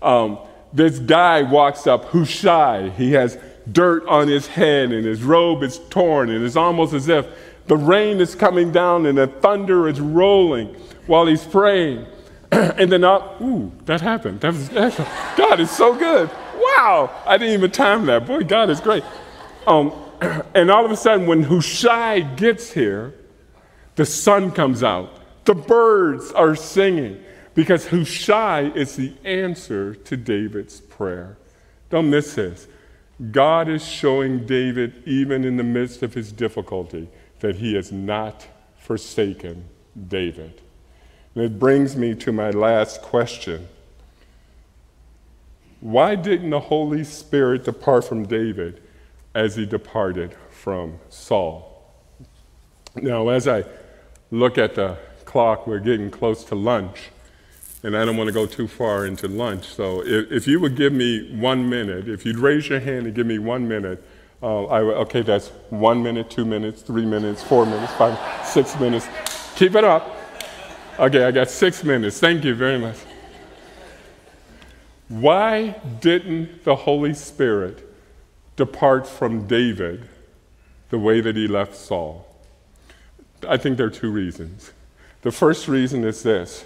um, 0.00 0.38
this 0.72 0.98
guy 0.98 1.42
walks 1.42 1.86
up, 1.86 2.06
Hushai. 2.06 2.90
He 2.90 3.12
has 3.12 3.38
dirt 3.70 4.06
on 4.06 4.28
his 4.28 4.46
head, 4.46 4.92
and 4.92 5.04
his 5.04 5.22
robe 5.22 5.62
is 5.62 5.78
torn, 5.90 6.30
and 6.30 6.44
it's 6.44 6.56
almost 6.56 6.94
as 6.94 7.08
if 7.08 7.26
the 7.68 7.76
rain 7.76 8.20
is 8.20 8.34
coming 8.34 8.72
down 8.72 9.06
and 9.06 9.18
the 9.18 9.26
thunder 9.26 9.88
is 9.88 10.00
rolling 10.00 10.74
while 11.06 11.26
he's 11.26 11.44
praying. 11.44 12.06
and 12.50 12.90
then, 12.90 13.04
uh, 13.04 13.36
ooh, 13.42 13.70
that 13.84 14.00
happened. 14.00 14.40
That 14.40 14.54
was, 14.54 14.68
God 15.36 15.60
is 15.60 15.70
so 15.70 15.94
good. 15.94 16.30
Wow, 16.54 17.10
I 17.26 17.36
didn't 17.36 17.54
even 17.54 17.70
time 17.70 18.06
that. 18.06 18.26
Boy, 18.26 18.42
God 18.42 18.70
is 18.70 18.80
great. 18.80 19.04
Um, 19.66 19.92
and 20.54 20.70
all 20.70 20.84
of 20.84 20.90
a 20.90 20.96
sudden, 20.96 21.26
when 21.26 21.42
Hushai 21.42 22.20
gets 22.20 22.72
here, 22.72 23.14
the 23.96 24.06
sun 24.06 24.50
comes 24.50 24.82
out. 24.82 25.17
The 25.48 25.54
birds 25.54 26.30
are 26.32 26.54
singing 26.54 27.24
because 27.54 27.86
Hushai 27.86 28.70
is 28.74 28.96
the 28.96 29.14
answer 29.24 29.94
to 29.94 30.14
David's 30.14 30.78
prayer. 30.78 31.38
Don't 31.88 32.10
miss 32.10 32.34
this. 32.34 32.66
God 33.30 33.66
is 33.66 33.82
showing 33.82 34.44
David, 34.44 35.02
even 35.06 35.44
in 35.44 35.56
the 35.56 35.62
midst 35.62 36.02
of 36.02 36.12
his 36.12 36.32
difficulty, 36.32 37.08
that 37.40 37.56
he 37.56 37.76
has 37.76 37.90
not 37.90 38.46
forsaken 38.76 39.64
David. 40.08 40.60
And 41.34 41.44
it 41.44 41.58
brings 41.58 41.96
me 41.96 42.14
to 42.16 42.30
my 42.30 42.50
last 42.50 43.00
question. 43.00 43.68
Why 45.80 46.14
didn't 46.14 46.50
the 46.50 46.60
Holy 46.60 47.04
Spirit 47.04 47.64
depart 47.64 48.04
from 48.04 48.26
David 48.26 48.82
as 49.34 49.56
he 49.56 49.64
departed 49.64 50.36
from 50.50 50.98
Saul? 51.08 51.90
Now, 52.96 53.30
as 53.30 53.48
I 53.48 53.64
look 54.30 54.58
at 54.58 54.74
the 54.74 54.98
clock, 55.28 55.66
we're 55.66 55.78
getting 55.78 56.10
close 56.10 56.42
to 56.44 56.54
lunch 56.54 57.10
and 57.82 57.96
I 57.96 58.04
don't 58.04 58.16
want 58.16 58.28
to 58.28 58.32
go 58.32 58.46
too 58.46 58.66
far 58.66 59.06
into 59.06 59.28
lunch. 59.28 59.66
So 59.66 60.02
if, 60.04 60.32
if 60.32 60.46
you 60.46 60.58
would 60.60 60.76
give 60.76 60.92
me 60.92 61.36
one 61.36 61.68
minute, 61.68 62.08
if 62.08 62.26
you'd 62.26 62.38
raise 62.38 62.68
your 62.68 62.80
hand 62.80 63.06
and 63.06 63.14
give 63.14 63.26
me 63.26 63.38
one 63.38 63.68
minute, 63.68 64.02
uh, 64.42 64.64
I, 64.64 64.80
okay, 64.80 65.22
that's 65.22 65.48
one 65.70 66.02
minute, 66.02 66.30
two 66.30 66.44
minutes, 66.44 66.82
three 66.82 67.06
minutes, 67.06 67.42
four 67.42 67.66
minutes, 67.66 67.92
five, 67.94 68.18
six 68.46 68.78
minutes. 68.80 69.08
Keep 69.54 69.76
it 69.76 69.84
up. 69.84 70.16
Okay, 70.98 71.24
I 71.24 71.30
got 71.30 71.50
six 71.50 71.84
minutes. 71.84 72.18
Thank 72.18 72.44
you 72.44 72.54
very 72.54 72.78
much. 72.78 72.96
Why 75.08 75.80
didn't 76.00 76.64
the 76.64 76.74
Holy 76.74 77.14
Spirit 77.14 77.84
depart 78.56 79.06
from 79.06 79.46
David 79.46 80.08
the 80.90 80.98
way 80.98 81.20
that 81.20 81.36
he 81.36 81.46
left 81.46 81.76
Saul? 81.76 82.26
I 83.48 83.56
think 83.56 83.76
there 83.76 83.86
are 83.86 83.90
two 83.90 84.10
reasons. 84.10 84.72
The 85.22 85.32
first 85.32 85.68
reason 85.68 86.04
is 86.04 86.22
this 86.22 86.64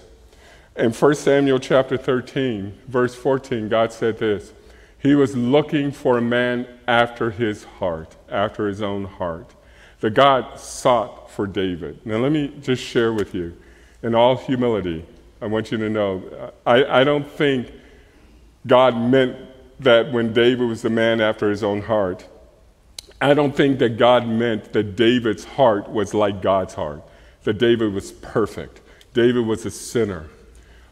in 0.75 0.91
1 0.91 1.15
Samuel 1.15 1.59
chapter 1.59 1.97
13, 1.97 2.77
verse 2.87 3.15
14, 3.15 3.69
God 3.69 3.91
said 3.91 4.17
this 4.17 4.53
He 4.99 5.15
was 5.15 5.35
looking 5.35 5.91
for 5.91 6.17
a 6.17 6.21
man 6.21 6.67
after 6.87 7.31
his 7.31 7.63
heart, 7.63 8.15
after 8.29 8.67
his 8.67 8.81
own 8.81 9.05
heart. 9.05 9.53
The 9.99 10.09
God 10.09 10.59
sought 10.59 11.31
for 11.31 11.47
David. 11.47 12.05
Now, 12.05 12.17
let 12.17 12.31
me 12.31 12.53
just 12.61 12.83
share 12.83 13.13
with 13.13 13.33
you, 13.33 13.55
in 14.01 14.15
all 14.15 14.35
humility, 14.35 15.05
I 15.41 15.45
want 15.45 15.71
you 15.71 15.77
to 15.77 15.89
know, 15.89 16.51
I, 16.65 17.01
I 17.01 17.03
don't 17.03 17.29
think 17.29 17.71
God 18.65 18.97
meant 18.97 19.37
that 19.79 20.11
when 20.11 20.33
David 20.33 20.67
was 20.67 20.81
the 20.81 20.89
man 20.89 21.21
after 21.21 21.49
his 21.49 21.63
own 21.63 21.81
heart. 21.81 22.27
I 23.21 23.33
don't 23.33 23.55
think 23.55 23.79
that 23.79 23.97
God 23.97 24.27
meant 24.27 24.73
that 24.73 24.95
David's 24.95 25.43
heart 25.43 25.89
was 25.89 26.13
like 26.13 26.41
God's 26.41 26.73
heart, 26.73 27.01
that 27.43 27.57
David 27.57 27.93
was 27.93 28.11
perfect. 28.11 28.81
David 29.13 29.45
was 29.45 29.65
a 29.65 29.71
sinner. 29.71 30.27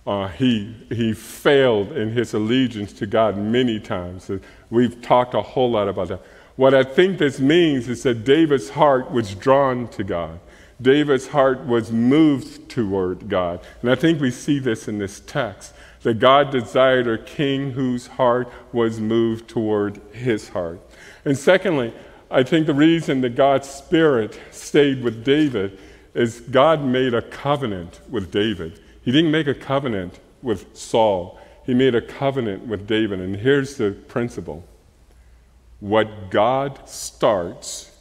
Uh, 0.05 0.27
he, 0.29 0.75
he 0.89 1.13
failed 1.13 1.91
in 1.91 2.11
his 2.11 2.33
allegiance 2.33 2.91
to 2.93 3.05
God 3.05 3.37
many 3.37 3.79
times. 3.79 4.29
We've 4.69 5.01
talked 5.01 5.33
a 5.33 5.41
whole 5.41 5.71
lot 5.71 5.87
about 5.87 6.07
that. 6.09 6.21
What 6.55 6.73
I 6.73 6.83
think 6.83 7.17
this 7.17 7.39
means 7.39 7.87
is 7.87 8.03
that 8.03 8.23
David's 8.23 8.71
heart 8.71 9.11
was 9.11 9.35
drawn 9.35 9.87
to 9.89 10.03
God. 10.03 10.39
David's 10.81 11.27
heart 11.27 11.65
was 11.65 11.91
moved 11.91 12.69
toward 12.69 13.29
God. 13.29 13.61
And 13.81 13.91
I 13.91 13.95
think 13.95 14.19
we 14.19 14.31
see 14.31 14.59
this 14.59 14.87
in 14.87 14.97
this 14.97 15.19
text 15.19 15.73
that 16.01 16.15
God 16.15 16.51
desired 16.51 17.07
a 17.07 17.19
king 17.19 17.71
whose 17.71 18.07
heart 18.07 18.51
was 18.73 18.99
moved 18.99 19.47
toward 19.47 20.01
his 20.11 20.49
heart. 20.49 20.79
And 21.23 21.37
secondly, 21.37 21.93
I 22.31 22.43
think 22.43 22.65
the 22.65 22.73
reason 22.73 23.21
that 23.21 23.35
God's 23.35 23.69
Spirit 23.69 24.39
stayed 24.49 25.03
with 25.03 25.23
David 25.23 25.77
is 26.13 26.41
God 26.41 26.83
made 26.83 27.13
a 27.13 27.21
covenant 27.21 28.01
with 28.09 28.31
David. 28.31 28.79
He 29.03 29.11
didn't 29.11 29.31
make 29.31 29.47
a 29.47 29.53
covenant 29.53 30.19
with 30.41 30.75
Saul, 30.75 31.39
he 31.65 31.73
made 31.73 31.93
a 31.93 32.01
covenant 32.01 32.65
with 32.65 32.87
David. 32.87 33.19
And 33.19 33.35
here's 33.35 33.77
the 33.77 33.91
principle 33.91 34.63
what 35.79 36.29
God 36.29 36.87
starts, 36.87 37.91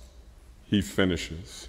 he 0.64 0.80
finishes. 0.80 1.68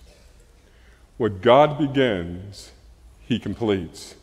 What 1.17 1.41
God 1.41 1.77
begins, 1.77 2.71
he 3.19 3.39
completes. 3.39 4.15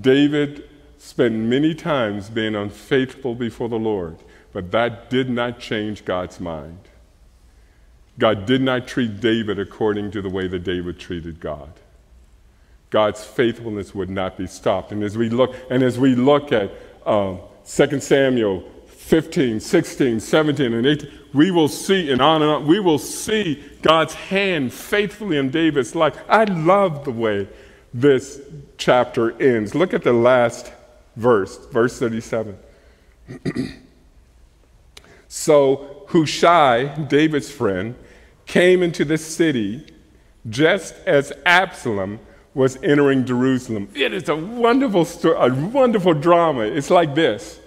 David 0.00 0.68
spent 0.98 1.34
many 1.34 1.74
times 1.74 2.30
being 2.30 2.54
unfaithful 2.54 3.34
before 3.34 3.68
the 3.68 3.78
Lord, 3.78 4.16
but 4.52 4.70
that 4.70 5.10
did 5.10 5.28
not 5.28 5.58
change 5.58 6.04
God's 6.04 6.40
mind. 6.40 6.78
God 8.18 8.46
did 8.46 8.62
not 8.62 8.86
treat 8.86 9.20
David 9.20 9.58
according 9.58 10.10
to 10.12 10.22
the 10.22 10.30
way 10.30 10.48
that 10.48 10.64
David 10.64 10.98
treated 10.98 11.40
God. 11.40 11.72
God's 12.90 13.24
faithfulness 13.24 13.94
would 13.94 14.10
not 14.10 14.36
be 14.36 14.46
stopped. 14.46 14.92
And 14.92 15.02
as 15.02 15.18
we 15.18 15.28
look, 15.28 15.54
and 15.70 15.82
as 15.82 15.98
we 15.98 16.14
look 16.14 16.52
at 16.52 16.70
um, 17.04 17.40
2 17.66 18.00
Samuel 18.00 18.64
15, 18.86 19.60
16, 19.60 20.20
17, 20.20 20.72
and 20.72 20.86
18, 20.86 21.10
we 21.34 21.50
will 21.50 21.68
see, 21.68 22.10
and 22.10 22.22
on 22.22 22.42
and 22.42 22.50
on, 22.50 22.66
we 22.66 22.80
will 22.80 22.98
see 22.98 23.62
God's 23.82 24.14
hand 24.14 24.72
faithfully 24.72 25.36
in 25.36 25.50
David's 25.50 25.94
life. 25.94 26.16
I 26.28 26.44
love 26.44 27.04
the 27.04 27.10
way 27.10 27.48
this 27.92 28.40
chapter 28.78 29.40
ends. 29.42 29.74
Look 29.74 29.92
at 29.92 30.02
the 30.02 30.12
last 30.12 30.72
verse, 31.16 31.58
verse 31.66 31.98
37. 31.98 32.58
so 35.28 36.06
Hushai, 36.08 36.84
David's 37.04 37.50
friend, 37.50 37.94
came 38.46 38.82
into 38.82 39.04
the 39.04 39.18
city 39.18 39.86
just 40.48 40.94
as 41.06 41.32
Absalom 41.44 42.20
was 42.54 42.78
entering 42.82 43.26
Jerusalem. 43.26 43.88
It 43.94 44.14
is 44.14 44.28
a 44.28 44.36
wonderful 44.36 45.04
story, 45.04 45.36
a 45.38 45.52
wonderful 45.52 46.14
drama. 46.14 46.62
It's 46.62 46.90
like 46.90 47.14
this 47.14 47.60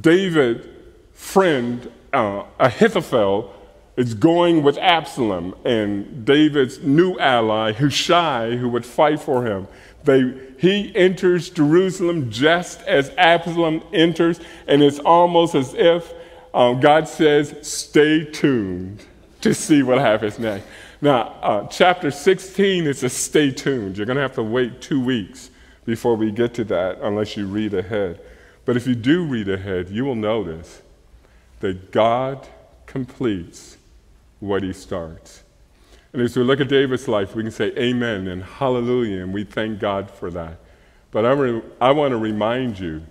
David, 0.00 0.70
friend 1.12 1.90
uh, 2.12 2.44
Ahithophel, 2.58 3.52
is 3.96 4.14
going 4.14 4.62
with 4.62 4.78
Absalom 4.78 5.54
and 5.64 6.24
David's 6.24 6.82
new 6.82 7.18
ally, 7.18 7.72
Hushai, 7.72 8.56
who 8.56 8.68
would 8.70 8.86
fight 8.86 9.20
for 9.20 9.44
him. 9.44 9.68
They, 10.04 10.34
he 10.58 10.94
enters 10.96 11.50
Jerusalem 11.50 12.30
just 12.30 12.80
as 12.82 13.10
Absalom 13.16 13.82
enters, 13.92 14.40
and 14.66 14.82
it's 14.82 14.98
almost 14.98 15.54
as 15.54 15.74
if 15.74 16.12
um, 16.52 16.80
God 16.80 17.08
says, 17.08 17.54
Stay 17.62 18.24
tuned 18.24 19.04
to 19.44 19.54
see 19.54 19.82
what 19.82 19.98
happens 19.98 20.38
next. 20.38 20.66
Now, 21.02 21.34
uh, 21.42 21.66
chapter 21.68 22.10
16 22.10 22.86
is 22.86 23.02
a 23.02 23.10
stay 23.10 23.50
tuned. 23.50 23.98
You're 23.98 24.06
going 24.06 24.16
to 24.16 24.22
have 24.22 24.34
to 24.36 24.42
wait 24.42 24.80
two 24.80 24.98
weeks 24.98 25.50
before 25.84 26.16
we 26.16 26.30
get 26.30 26.54
to 26.54 26.64
that 26.64 26.98
unless 27.02 27.36
you 27.36 27.46
read 27.46 27.74
ahead. 27.74 28.20
But 28.64 28.78
if 28.78 28.86
you 28.86 28.94
do 28.94 29.22
read 29.22 29.50
ahead, 29.50 29.90
you 29.90 30.06
will 30.06 30.14
notice 30.14 30.80
that 31.60 31.92
God 31.92 32.48
completes 32.86 33.76
what 34.40 34.62
he 34.62 34.72
starts. 34.72 35.42
And 36.14 36.22
as 36.22 36.34
we 36.36 36.42
look 36.42 36.60
at 36.60 36.68
David's 36.68 37.06
life, 37.06 37.34
we 37.34 37.42
can 37.42 37.52
say 37.52 37.66
amen 37.76 38.28
and 38.28 38.42
hallelujah, 38.42 39.22
and 39.22 39.34
we 39.34 39.44
thank 39.44 39.78
God 39.78 40.10
for 40.10 40.30
that. 40.30 40.56
But 41.10 41.26
I, 41.26 41.32
re- 41.32 41.62
I 41.82 41.90
want 41.90 42.12
to 42.12 42.16
remind 42.16 42.78
you 42.78 43.02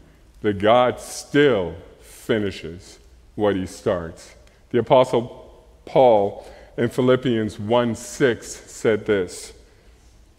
that 0.41 0.57
God 0.57 0.99
still 0.99 1.75
finishes 2.01 2.97
what 3.35 3.55
he 3.55 3.67
starts. 3.67 4.33
The 4.71 4.79
Apostle 4.79 5.42
Paul 5.85 6.47
in 6.77 6.89
Philippians 6.89 7.59
1 7.59 7.95
6 7.95 8.47
said 8.47 9.05
this, 9.05 9.53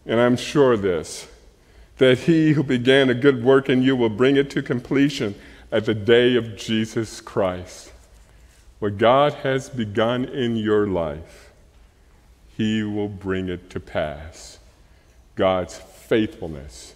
and 0.05 0.19
I'm 0.19 0.37
sure 0.37 0.77
this, 0.77 1.27
that 1.97 2.19
he 2.19 2.53
who 2.53 2.63
began 2.63 3.09
a 3.09 3.13
good 3.13 3.43
work 3.43 3.69
in 3.69 3.81
you 3.81 3.95
will 3.95 4.09
bring 4.09 4.35
it 4.35 4.49
to 4.51 4.61
completion 4.61 5.35
at 5.71 5.85
the 5.85 5.93
day 5.93 6.35
of 6.35 6.55
Jesus 6.57 7.21
Christ. 7.21 7.91
What 8.79 8.97
God 8.97 9.33
has 9.35 9.69
begun 9.69 10.25
in 10.25 10.57
your 10.57 10.87
life, 10.87 11.51
he 12.55 12.83
will 12.83 13.09
bring 13.09 13.49
it 13.49 13.69
to 13.71 13.79
pass. 13.79 14.59
God's 15.35 15.77
faithfulness, 15.77 16.93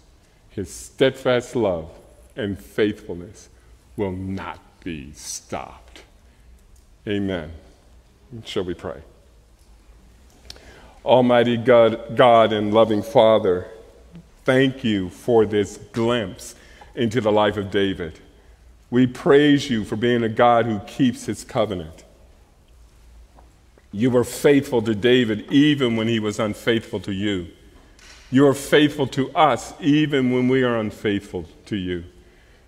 his 0.49 0.73
steadfast 0.73 1.55
love, 1.55 1.89
and 2.35 2.59
faithfulness 2.59 3.49
will 3.97 4.11
not 4.11 4.59
be 4.83 5.11
stopped. 5.13 6.03
Amen. 7.07 7.51
Shall 8.45 8.63
we 8.63 8.73
pray? 8.73 9.01
Almighty 11.03 11.57
God, 11.57 12.15
God 12.15 12.53
and 12.53 12.73
loving 12.73 13.01
Father, 13.01 13.67
thank 14.45 14.83
you 14.83 15.09
for 15.09 15.45
this 15.45 15.77
glimpse 15.91 16.55
into 16.93 17.21
the 17.21 17.31
life 17.31 17.57
of 17.57 17.71
David. 17.71 18.19
We 18.91 19.07
praise 19.07 19.69
you 19.69 19.83
for 19.83 19.95
being 19.95 20.23
a 20.23 20.29
God 20.29 20.65
who 20.65 20.79
keeps 20.79 21.25
his 21.25 21.43
covenant. 21.43 22.03
You 23.91 24.11
were 24.11 24.23
faithful 24.23 24.81
to 24.83 24.93
David 24.93 25.51
even 25.51 25.95
when 25.95 26.07
he 26.07 26.19
was 26.19 26.39
unfaithful 26.39 26.99
to 27.01 27.11
you. 27.11 27.47
You 28.31 28.45
are 28.45 28.53
faithful 28.53 29.07
to 29.07 29.31
us 29.31 29.73
even 29.79 30.31
when 30.31 30.47
we 30.47 30.63
are 30.63 30.77
unfaithful 30.77 31.45
to 31.65 31.75
you. 31.75 32.03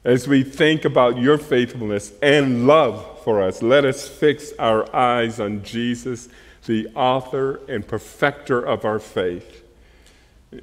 As 0.04 0.28
we 0.28 0.44
think 0.44 0.84
about 0.84 1.20
your 1.20 1.38
faithfulness 1.38 2.12
and 2.24 2.66
love 2.66 3.24
for 3.24 3.40
us, 3.40 3.62
let 3.62 3.86
us 3.86 4.08
fix 4.08 4.52
our 4.58 4.94
eyes 4.96 5.40
on 5.40 5.62
Jesus, 5.62 6.28
the 6.66 6.88
author 6.96 7.60
and 7.68 7.88
perfecter 7.88 8.60
of 8.60 8.84
our 8.84 8.98
faith. 8.98 9.64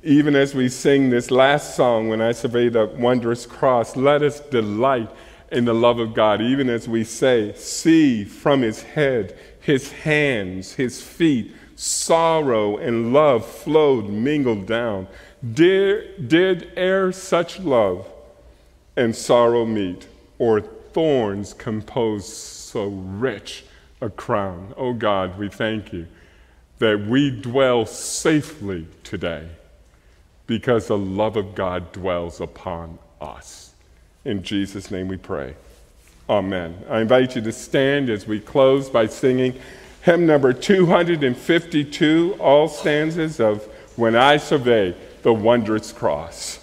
Even 0.03 0.34
as 0.34 0.57
we 0.57 0.68
sing 0.68 1.11
this 1.11 1.30
last 1.30 1.76
song, 1.76 2.09
When 2.09 2.20
I 2.20 2.32
Survey 2.32 2.68
the 2.68 2.86
Wondrous 2.86 3.47
Cross, 3.47 3.95
let 3.95 4.22
us 4.22 4.41
delight 4.41 5.11
in 5.53 5.64
the 5.64 5.74
love 5.74 6.01
of 6.01 6.14
God, 6.14 6.43
even 6.43 6.68
as 6.68 6.89
we 6.89 7.05
say, 7.05 7.53
See 7.55 8.24
from 8.24 8.62
his 8.62 8.82
head, 8.82 9.39
his 9.61 9.93
hands, 9.93 10.72
his 10.72 11.01
feet, 11.01 11.55
sorrow 11.76 12.76
and 12.76 13.12
love 13.12 13.47
flowed, 13.47 14.09
mingled 14.11 14.66
down. 14.66 15.07
Did, 15.55 16.28
did 16.28 16.72
e'er 16.76 17.12
such 17.12 17.61
love 17.61 18.05
and 18.99 19.14
sorrow 19.14 19.64
meet, 19.64 20.09
or 20.38 20.61
thorns 20.61 21.55
compose 21.55 22.30
so 22.30 22.88
rich 22.88 23.64
a 24.01 24.11
crown? 24.11 24.74
Oh 24.76 24.92
God, 24.92 25.38
we 25.38 25.49
thank 25.49 25.92
you 25.92 26.07
that 26.78 27.07
we 27.07 27.30
dwell 27.30 27.86
safely 27.86 28.86
today 29.05 29.49
because 30.46 30.88
the 30.88 30.99
love 30.99 31.36
of 31.36 31.55
God 31.55 31.92
dwells 31.92 32.40
upon 32.40 32.99
us. 33.20 33.72
In 34.24 34.42
Jesus' 34.42 34.90
name 34.90 35.09
we 35.09 35.16
pray. 35.16 35.55
Amen. 36.28 36.76
I 36.88 37.01
invite 37.01 37.36
you 37.36 37.42
to 37.42 37.53
stand 37.53 38.11
as 38.11 38.26
we 38.26 38.40
close 38.40 38.90
by 38.90 39.07
singing 39.07 39.59
hymn 40.03 40.26
number 40.26 40.53
252, 40.53 42.36
all 42.38 42.68
stanzas 42.68 43.40
of 43.40 43.64
When 43.96 44.14
I 44.14 44.36
Survey 44.36 44.94
the 45.22 45.32
Wondrous 45.32 45.92
Cross. 45.92 46.57